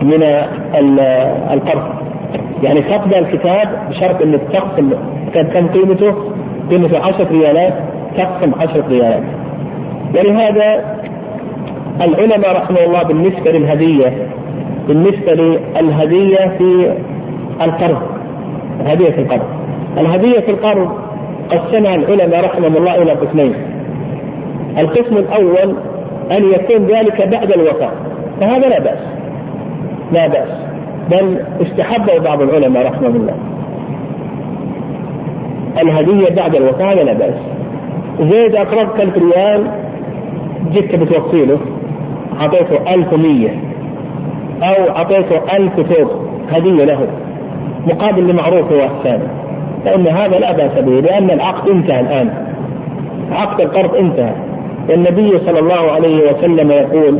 [0.02, 0.24] من
[1.54, 1.84] القرض.
[2.64, 4.18] يعني تقبل الكتاب بشرط
[4.54, 4.90] تقسم
[5.34, 6.16] كان كم قيمته؟
[6.72, 7.74] قيمته 10 ريالات
[8.18, 9.24] تقسم 10 ريالات.
[10.16, 10.84] ولهذا
[12.02, 14.28] العلماء رحمه الله بالنسبة للهدية
[14.88, 16.94] بالنسبة للهدية في
[17.62, 18.02] القرض
[18.82, 19.46] الهدية في القرض.
[19.98, 20.90] الهدية في القرض
[21.50, 23.54] قسمها العلماء رحمهم الله إلى قسمين
[24.78, 25.76] القسم الأول
[26.32, 27.92] أن يكون ذلك بعد الوفاة.
[28.42, 29.00] فهذا لا بأس.
[30.12, 30.50] لا بأس.
[31.12, 33.36] بل استحبه بعض العلماء رحمهم الله.
[35.82, 37.36] الهدية بعد الوفاة لا بأس.
[38.20, 39.68] زيد أقرضك ألف ريال
[40.72, 41.60] جيت بتوصي له
[42.42, 43.50] أعطيته ألف ومية
[44.64, 46.08] أو أعطيته ألف ثوب
[46.52, 47.08] هدية له.
[47.88, 49.28] مقابل لمعروفه وإحسانه
[49.86, 52.30] فإن هذا لا بأس به لأن العقد انتهى الآن.
[53.32, 54.34] عقد القرض انتهى.
[54.90, 57.20] والنبي صلى الله عليه وسلم يقول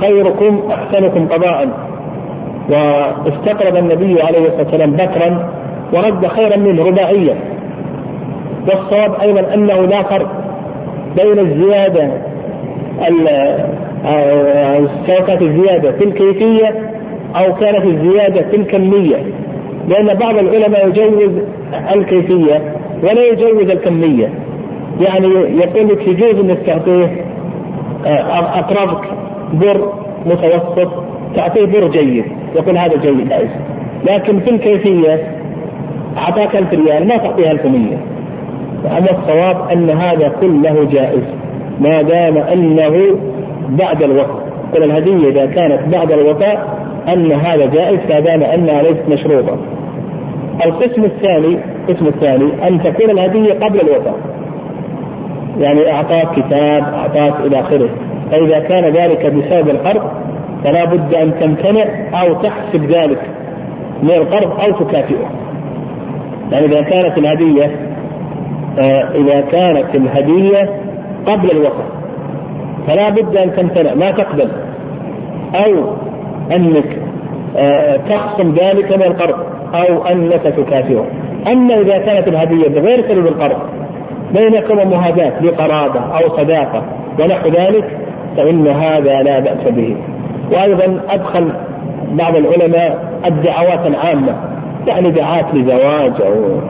[0.00, 1.68] خيركم أحسنكم قضاء.
[2.70, 5.48] واستقرض النبي عليه الصلاة والسلام بكرا
[5.92, 7.36] ورد خيرا منه رباعيا
[8.68, 10.28] والصواب أيضا أنه لا فرق
[11.16, 12.10] بين الزيادة
[15.06, 16.92] سواء كانت الزيادة في الكيفية
[17.36, 19.16] أو كانت الزيادة في الكميه
[19.88, 21.30] لأن بعض العلماء يجوز
[21.94, 24.30] الكيفية ولا يجوز الكمية.
[25.00, 27.24] يعني يقول لك يجوز إنك تعطيه
[28.06, 29.04] آه، أقربك
[29.52, 29.92] بر
[30.26, 30.92] متوسط
[31.36, 32.24] تعطيه بر جيد
[32.56, 33.32] يقول هذا جيد
[34.04, 35.36] لكن في الكيفية
[36.18, 37.96] أعطاك ألف ريال ما تعطيها 1100
[38.86, 41.24] أما الصواب أن هذا كله جائز.
[41.80, 43.16] ما دام أنه
[43.68, 49.08] بعد الوفاء قل الهدية إذا كانت بعد الوفاء أن هذا جائز ما دام أنها ليست
[49.08, 49.56] مشروطة.
[50.66, 51.58] القسم الثاني
[51.88, 54.14] القسم الثاني أن تكون الهدية قبل الوفاء
[55.60, 57.88] يعني أعطاك كتاب أعطاك إلى آخره.
[58.30, 60.10] فإذا كان ذلك بسبب القرض
[60.64, 61.84] فلا بد أن تمتنع
[62.22, 63.20] أو تحسب ذلك
[64.02, 65.30] من القرض أو تكافئه.
[66.52, 67.70] يعني إذا كانت الهدية
[68.78, 70.70] آه، إذا كانت الهدية
[71.26, 72.03] قبل الوقت
[72.86, 74.48] فلا بد أن تمتنع ما تقبل.
[75.54, 75.94] أو
[76.52, 76.98] أنك
[77.56, 79.34] آه، تخصم ذلك من القرض
[79.74, 81.04] أو أنك تكافئه.
[81.48, 83.58] أما إذا كانت الهدية بغير سبب القرض
[84.34, 86.82] بينكم مهاداة لقرابة أو صداقة
[87.20, 87.98] ونحو ذلك
[88.36, 89.96] فإن هذا لا بأس به.
[90.52, 91.52] وأيضا أدخل
[92.12, 94.34] بعض العلماء الدعوات العامة
[94.86, 96.60] يعني دعاة لزواج أو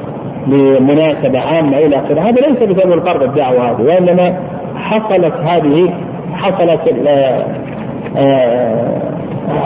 [0.47, 2.21] لمناسبة عامة إلى آخره.
[2.21, 4.35] هذا ليس بسبب القرض الدعوة هذه وإنما
[4.77, 5.95] حصلت هذه
[6.35, 7.45] حصلت آه
[8.17, 9.01] آه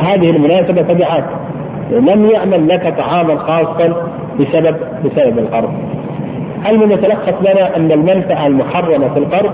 [0.03, 1.25] هذه المناسبة تبعات
[1.91, 3.95] لم يعمل لك طعاما خاصا
[4.41, 5.71] بسبب بسبب القرض.
[6.69, 9.53] المهم يتلخص لنا أن المنفعة المحرمة في القرض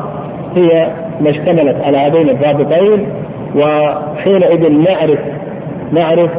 [0.57, 0.91] هي
[1.21, 3.07] ما اشتملت على هذين الضابطين
[3.57, 5.19] وحينئذ نعرف
[5.93, 6.31] نعرف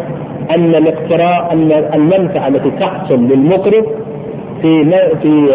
[0.56, 3.86] أن الاقتراء أن المنفعة التي تحصل للمقرض
[4.62, 4.92] في
[5.22, 5.50] في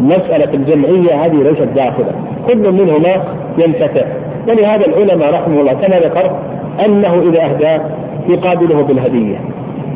[0.00, 2.12] مسألة الجمعية هذه ليست داخلة.
[2.48, 3.24] كل منهما
[3.58, 4.06] ينفتح.
[4.48, 6.36] ولهذا العلماء رحمه الله كما ذكر
[6.84, 7.82] أنه إذا أهدى
[8.28, 9.36] يقابله بالهدية.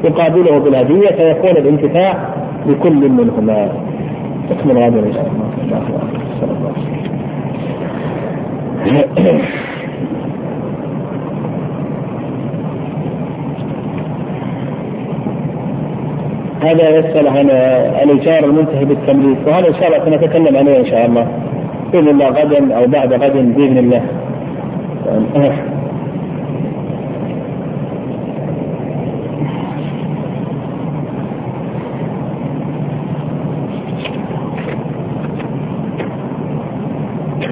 [0.04, 2.34] يقابله بالهدية فيكون الانتفاع
[2.66, 3.72] لكل منهما.
[4.50, 5.46] تكمل هذا إن شاء الله.
[16.66, 17.50] هذا يسأل عن
[18.02, 21.26] الإيجار المنتهي بالتمليك وهذا إن شاء الله سنتكلم عليه إن شاء الله
[21.92, 24.02] بإذن الله غدا أو بعد غد بإذن الله.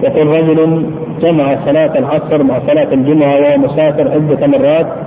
[0.02, 0.86] يقول رجل
[1.20, 5.03] جمع صلاة العصر مع صلاة الجمعة وهو مسافر عدة مرات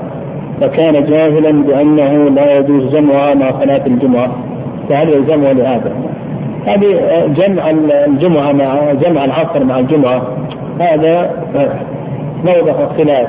[0.61, 4.31] فكان جاهلا بأنه لا يجوز جمعها مع صلاة الجمعة.
[4.89, 5.91] فهل يلزمه لهذا؟
[6.67, 6.95] هذه
[7.35, 7.69] جمع
[8.05, 10.21] الجمعة مع جمع العصر مع الجمعة.
[10.79, 11.31] هذا
[12.45, 13.27] موضع خلاف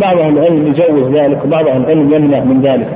[0.00, 2.88] بعض أهل العلم يجوز ذلك وبعض أهل العلم يمنع من ذلك.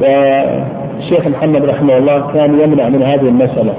[0.00, 3.74] والشيخ محمد رحمه الله كان يمنع من هذه المسألة.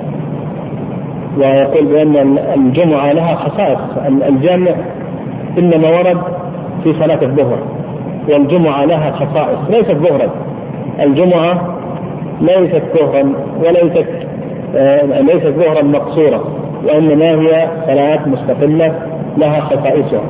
[1.37, 3.79] ويقول بأن الجمعة لها خصائص.
[4.27, 4.71] الجامع
[5.57, 6.17] إنما ورد
[6.93, 7.57] في صلاة الظهر.
[8.29, 10.29] والجمعة لها خصائص ليست ظهرا.
[10.99, 11.77] الجمعة
[12.41, 14.07] ليست ظهرا وليست
[14.75, 16.43] آه ليست ظهرا مقصورة
[16.85, 18.95] وإنما هي صلاة مستقلة
[19.37, 20.21] لها خصائصها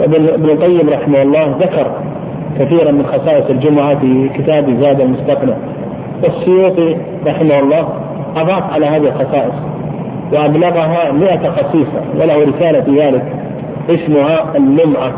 [0.00, 1.86] وابن القيم رحمه الله ذكر
[2.58, 5.54] كثيرا من خصائص الجمعة في كتاب زاد المستقنع.
[6.24, 6.96] والسيوطي
[7.26, 7.88] رحمه الله
[8.36, 9.54] أضاف على هذه الخصائص
[10.32, 13.24] وأبلغها مئة خصيصة وله رسالة في ذلك
[13.90, 15.12] اسمها اللمعة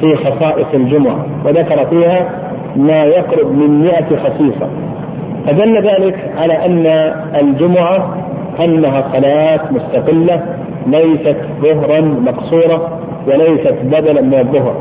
[0.00, 2.28] في خصائص الجمعة وذكر فيها
[2.76, 4.68] ما يقرب من مئة خصيصة.
[5.46, 6.86] فدل ذلك على أن
[7.40, 8.16] الجمعة
[8.64, 10.42] أنها صلاة مستقلة
[10.86, 14.74] ليست ظهرا مقصورة وليست بدلا من الظهر.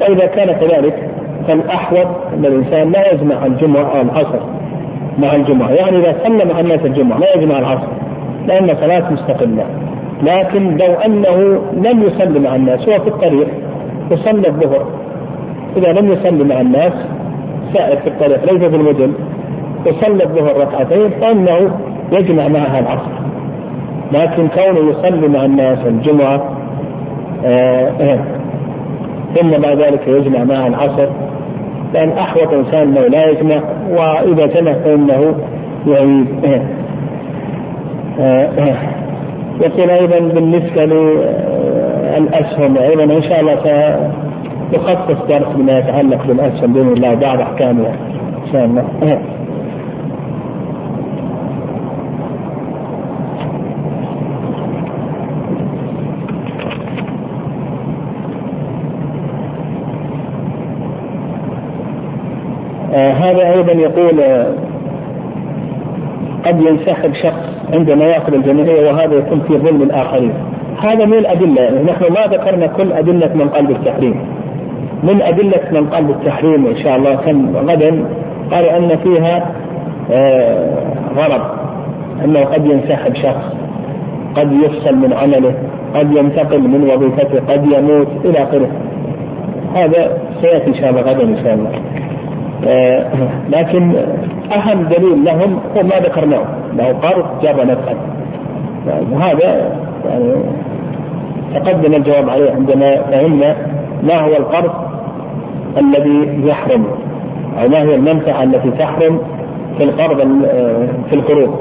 [0.00, 1.10] فإذا كان كذلك
[1.48, 4.40] فالأحوط أن الإنسان لا يجمع الجمعة أو العصر.
[5.18, 5.70] مع الجمعة.
[5.70, 7.88] يعني إذا صلى مع الناس الجمعة لا يجمع العصر
[8.46, 9.64] لأن صلاة مستقلة.
[10.22, 13.48] لكن لو أنه لم يصلي مع الناس هو في الطريق
[14.10, 14.86] وصلى الظهر.
[15.76, 16.92] إذا لم يصلي مع الناس
[17.74, 19.12] سائر في الطريق ليس في المدن
[19.86, 21.70] وصلى الظهر ركعتين فإنه
[22.12, 23.10] يجمع معها العصر.
[24.12, 26.50] لكن كونه يصلي مع الناس الجمعة
[27.44, 28.18] آه آه
[29.36, 31.08] ثم بعد ذلك يجمع معها العصر
[31.94, 35.34] لأن أحوط إنسان أنه لا يجمع وإذا جمع فإنه
[35.86, 36.26] يعيد
[38.20, 38.76] آه آه
[39.60, 40.84] يقول أيضا بالنسبة
[42.18, 43.04] للأسهم أيضا.
[43.04, 43.56] إن شاء الله
[44.72, 47.94] سنخصص درس بما يتعلق بالأسهم بإذن الله بعد أحكامها
[48.46, 48.84] إن شاء الله.
[62.94, 64.54] آه هذا أيضا يقول آه
[66.46, 70.32] قد ينسحب شخص عندما يأخذ الجمعية وهذا يكون في ظلم الآخرين.
[70.84, 71.62] هذا من الأدلة.
[71.62, 74.20] يعني نحن ما ذكرنا كل أدلة من قلب التحريم.
[75.02, 78.04] من أدلة من قلب التحريم إن شاء الله كم غدا
[78.52, 79.52] قال أن فيها
[80.12, 80.68] آه
[81.16, 81.42] غرض.
[82.24, 83.56] أنه قد ينسحب شخص
[84.34, 85.54] قد يفصل من عمله
[85.94, 88.68] قد ينتقل من وظيفته قد يموت إلى آخره.
[89.74, 91.70] هذا سيأتي إن شاء الله غدا إن شاء الله.
[92.66, 93.06] آه
[93.50, 93.92] لكن
[94.52, 96.44] أهم دليل لهم هو ما ذكرناه.
[96.76, 97.94] له قرض جاب نفعا
[99.12, 99.72] وهذا
[100.10, 100.34] يعني
[101.54, 103.56] تقدم الجواب عليه عندما فهمنا
[104.02, 104.72] ما هو القرض
[105.78, 106.86] الذي يحرم
[107.62, 109.18] أو ما هي المنفعة التي تحرم
[109.78, 110.18] في القرض
[111.08, 111.58] في القروض.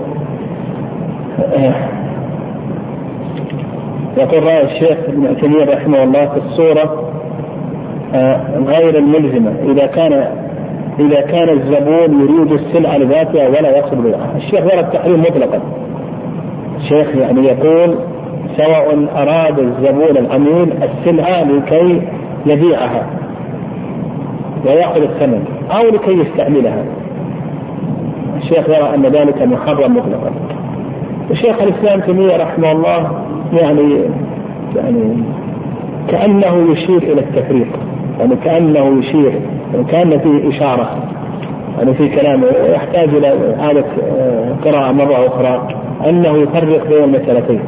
[4.17, 7.09] يقول رأي الشيخ ابن عثيمين رحمه الله في الصورة
[8.67, 10.27] غير الملزمة إذا كان
[10.99, 14.31] إذا كان الزبون يريد السلعة لذاتها ولا يقصد بها.
[14.35, 15.59] الشيخ ورد التحريم مطلقا.
[16.77, 17.95] الشيخ يعني يقول
[18.57, 22.01] سواء أراد الزبون العميل السلعة لكي
[22.45, 23.05] يبيعها
[24.65, 26.83] ويأخذ الثمن أو لكي يستعملها.
[28.37, 30.31] الشيخ يرى أن ذلك محرم مطلقا.
[31.31, 33.11] وشيخ الإسلام تيمية رحمه الله
[33.53, 33.99] يعني
[34.75, 35.23] يعني
[36.07, 37.67] كأنه يشير إلى التفريق
[38.19, 39.33] يعني كأنه يشير
[39.73, 40.89] يعني كأن فيه إشارة
[41.77, 43.85] يعني في كلامه يحتاج إلى إعادة
[44.65, 45.67] قراءة مرة أخرى
[46.09, 47.59] أنه يفرق بين المسألتين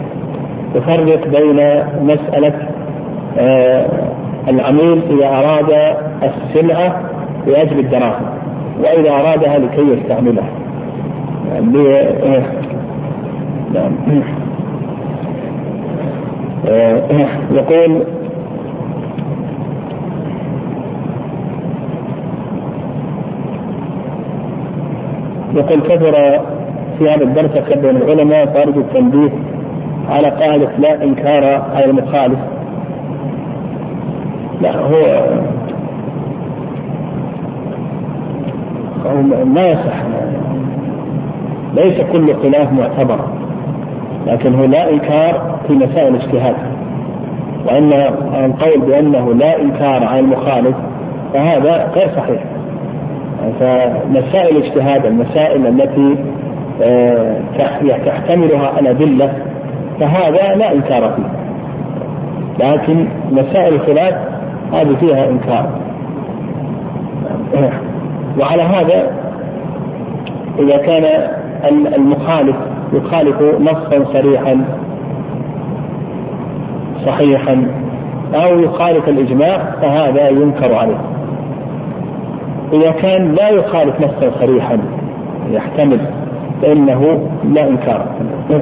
[0.75, 2.53] يفرق بين مسألة
[3.39, 3.85] آه،
[4.47, 7.01] العميل إذا أراد السلعة
[7.47, 8.25] لأجل الدراهم
[8.79, 10.49] وإذا أرادها لكي يستعملها.
[11.53, 11.77] يعني
[13.73, 13.91] نعم.
[17.51, 18.03] يقول
[25.55, 26.39] يقول كثر
[26.99, 29.29] في هذا الدرس بين العلماء فارجو التنبيه
[30.09, 31.45] على قاعدة لا إنكار
[31.75, 32.39] على المخالف.
[34.61, 35.25] لا هو
[39.45, 39.95] ما يصح.
[41.73, 43.19] ليس كل خلاف معتبر
[44.27, 46.55] لكن هو لا إنكار في مسائل الاجتهاد.
[47.65, 47.93] وأن
[48.45, 50.75] القول بأنه لا إنكار على المخالف
[51.33, 52.43] فهذا غير صحيح.
[53.59, 56.15] فمسائل الاجتهاد المسائل التي
[56.81, 57.37] آه،
[58.05, 59.33] تحتملها الأدلة
[59.99, 61.45] فهذا لا إنكار فيه.
[62.65, 64.15] لكن مسائل الخلاف
[64.73, 65.69] هذه فيها إنكار.
[68.39, 69.11] وعلى هذا
[70.59, 71.27] إذا كان
[71.95, 72.55] المخالف
[72.93, 74.65] يخالف نصا صريحا
[77.05, 77.67] صحيحا
[78.35, 81.01] أو يخالف الإجماع فهذا ينكر عليه.
[82.73, 84.77] إذا كان لا يخالف نصا صريحا
[85.51, 85.99] يحتمل
[86.61, 88.05] فإنه لا إنكار
[88.51, 88.61] آه،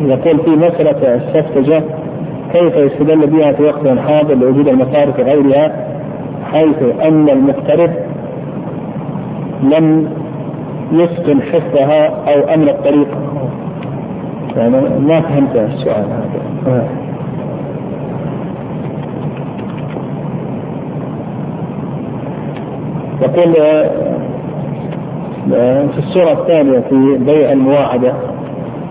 [0.00, 1.82] يقول في مسألة السفتجة
[2.52, 5.86] كيف يستدل بها في وقت حاضر لوجود المصارف وغيرها
[6.52, 7.90] حيث أن المقترض
[9.62, 10.08] لم
[10.92, 13.08] يسكن حفظها أو أمن الطريق.
[14.56, 16.88] يعني ما فهمت السؤال هذا.
[23.22, 23.54] يقول
[25.92, 28.12] في السورة الثانية في بيع المواعدة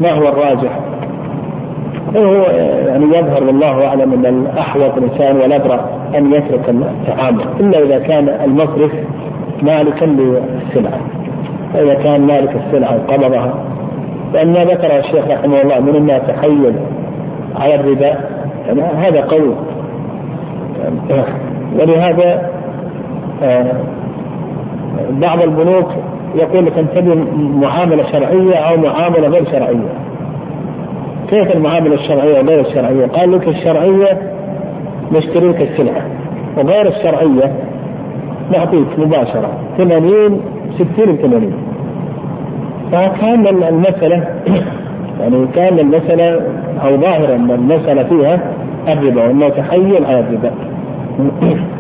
[0.02, 0.80] ما هو الراجح؟
[2.16, 2.34] هو
[2.88, 8.92] يعني يظهر والله أعلم أن الأحوط الإنسان والابرأ أن يترك التعامل إلا إذا كان المصرف
[9.62, 11.00] مالكا للسلعة
[11.74, 13.54] فاذا كان مالك السلعة وقبضها
[14.34, 16.74] لأن ما ذكر الشيخ رحمه الله من الناس تحيل
[17.56, 18.16] على الربا
[18.68, 19.56] يعني هذا قول
[21.80, 22.50] ولهذا
[23.44, 23.74] آه،
[25.10, 25.92] بعض البنوك
[26.36, 29.90] يقول لك انتبه معاملة شرعية أو معاملة غير شرعية.
[31.30, 34.18] كيف المعاملة الشرعية وغير الشرعية؟ قال لك الشرعية
[35.12, 36.06] نشتري لك السلعة.
[36.58, 37.54] وغير الشرعية
[38.52, 39.50] نعطيك مباشرة.
[39.78, 40.42] 80
[40.76, 41.54] 60 ب 80
[42.92, 44.24] فكان المسألة
[45.20, 46.42] يعني كان المسألة
[46.84, 48.40] أو ظاهرا ان المسألة فيها
[48.88, 50.52] الربا وانه تحيل على الربا.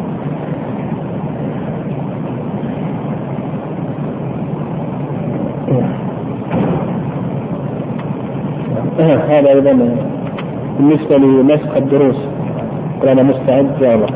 [9.39, 9.95] هذا أيضا
[10.79, 12.27] بالنسبة لنسخ الدروس.
[13.03, 13.81] أنا مستعد.
[13.81, 14.07] يا الله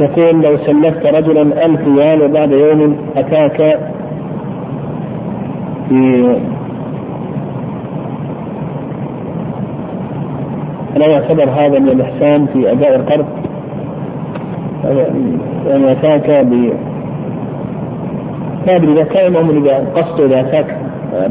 [0.00, 3.78] يقول لو سلفت رجلا ألف ريال وبعد يوم أتاك
[5.88, 6.36] في
[10.96, 13.41] ألا يعتبر هذا من الإحسان في أداء القرض؟
[14.84, 16.72] يعني أتاك ب
[18.66, 20.76] ما أدري إذا كان المؤمن إذا قصده إذا أتاك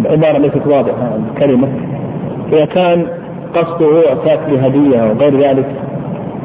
[0.05, 1.67] عبارة ليست واضحة الكلمة
[2.53, 3.05] إذا كان
[3.55, 5.65] قصده أتاك بهدية وغير ذلك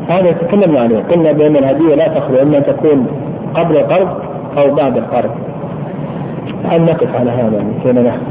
[0.08, 0.98] هذا تكلمنا عليه.
[0.98, 3.06] قلنا بأن الهدية لا تخلو إما تكون
[3.54, 4.08] قبل القرض
[4.58, 5.30] أو بعد القرض
[6.64, 8.22] هل نقف على هذا؟ كي نحفظ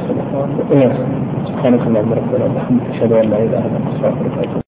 [1.45, 4.63] سبحانك اللهم ربنا وبحمدك أشهد أن لا إله إلا أنت أستغفرك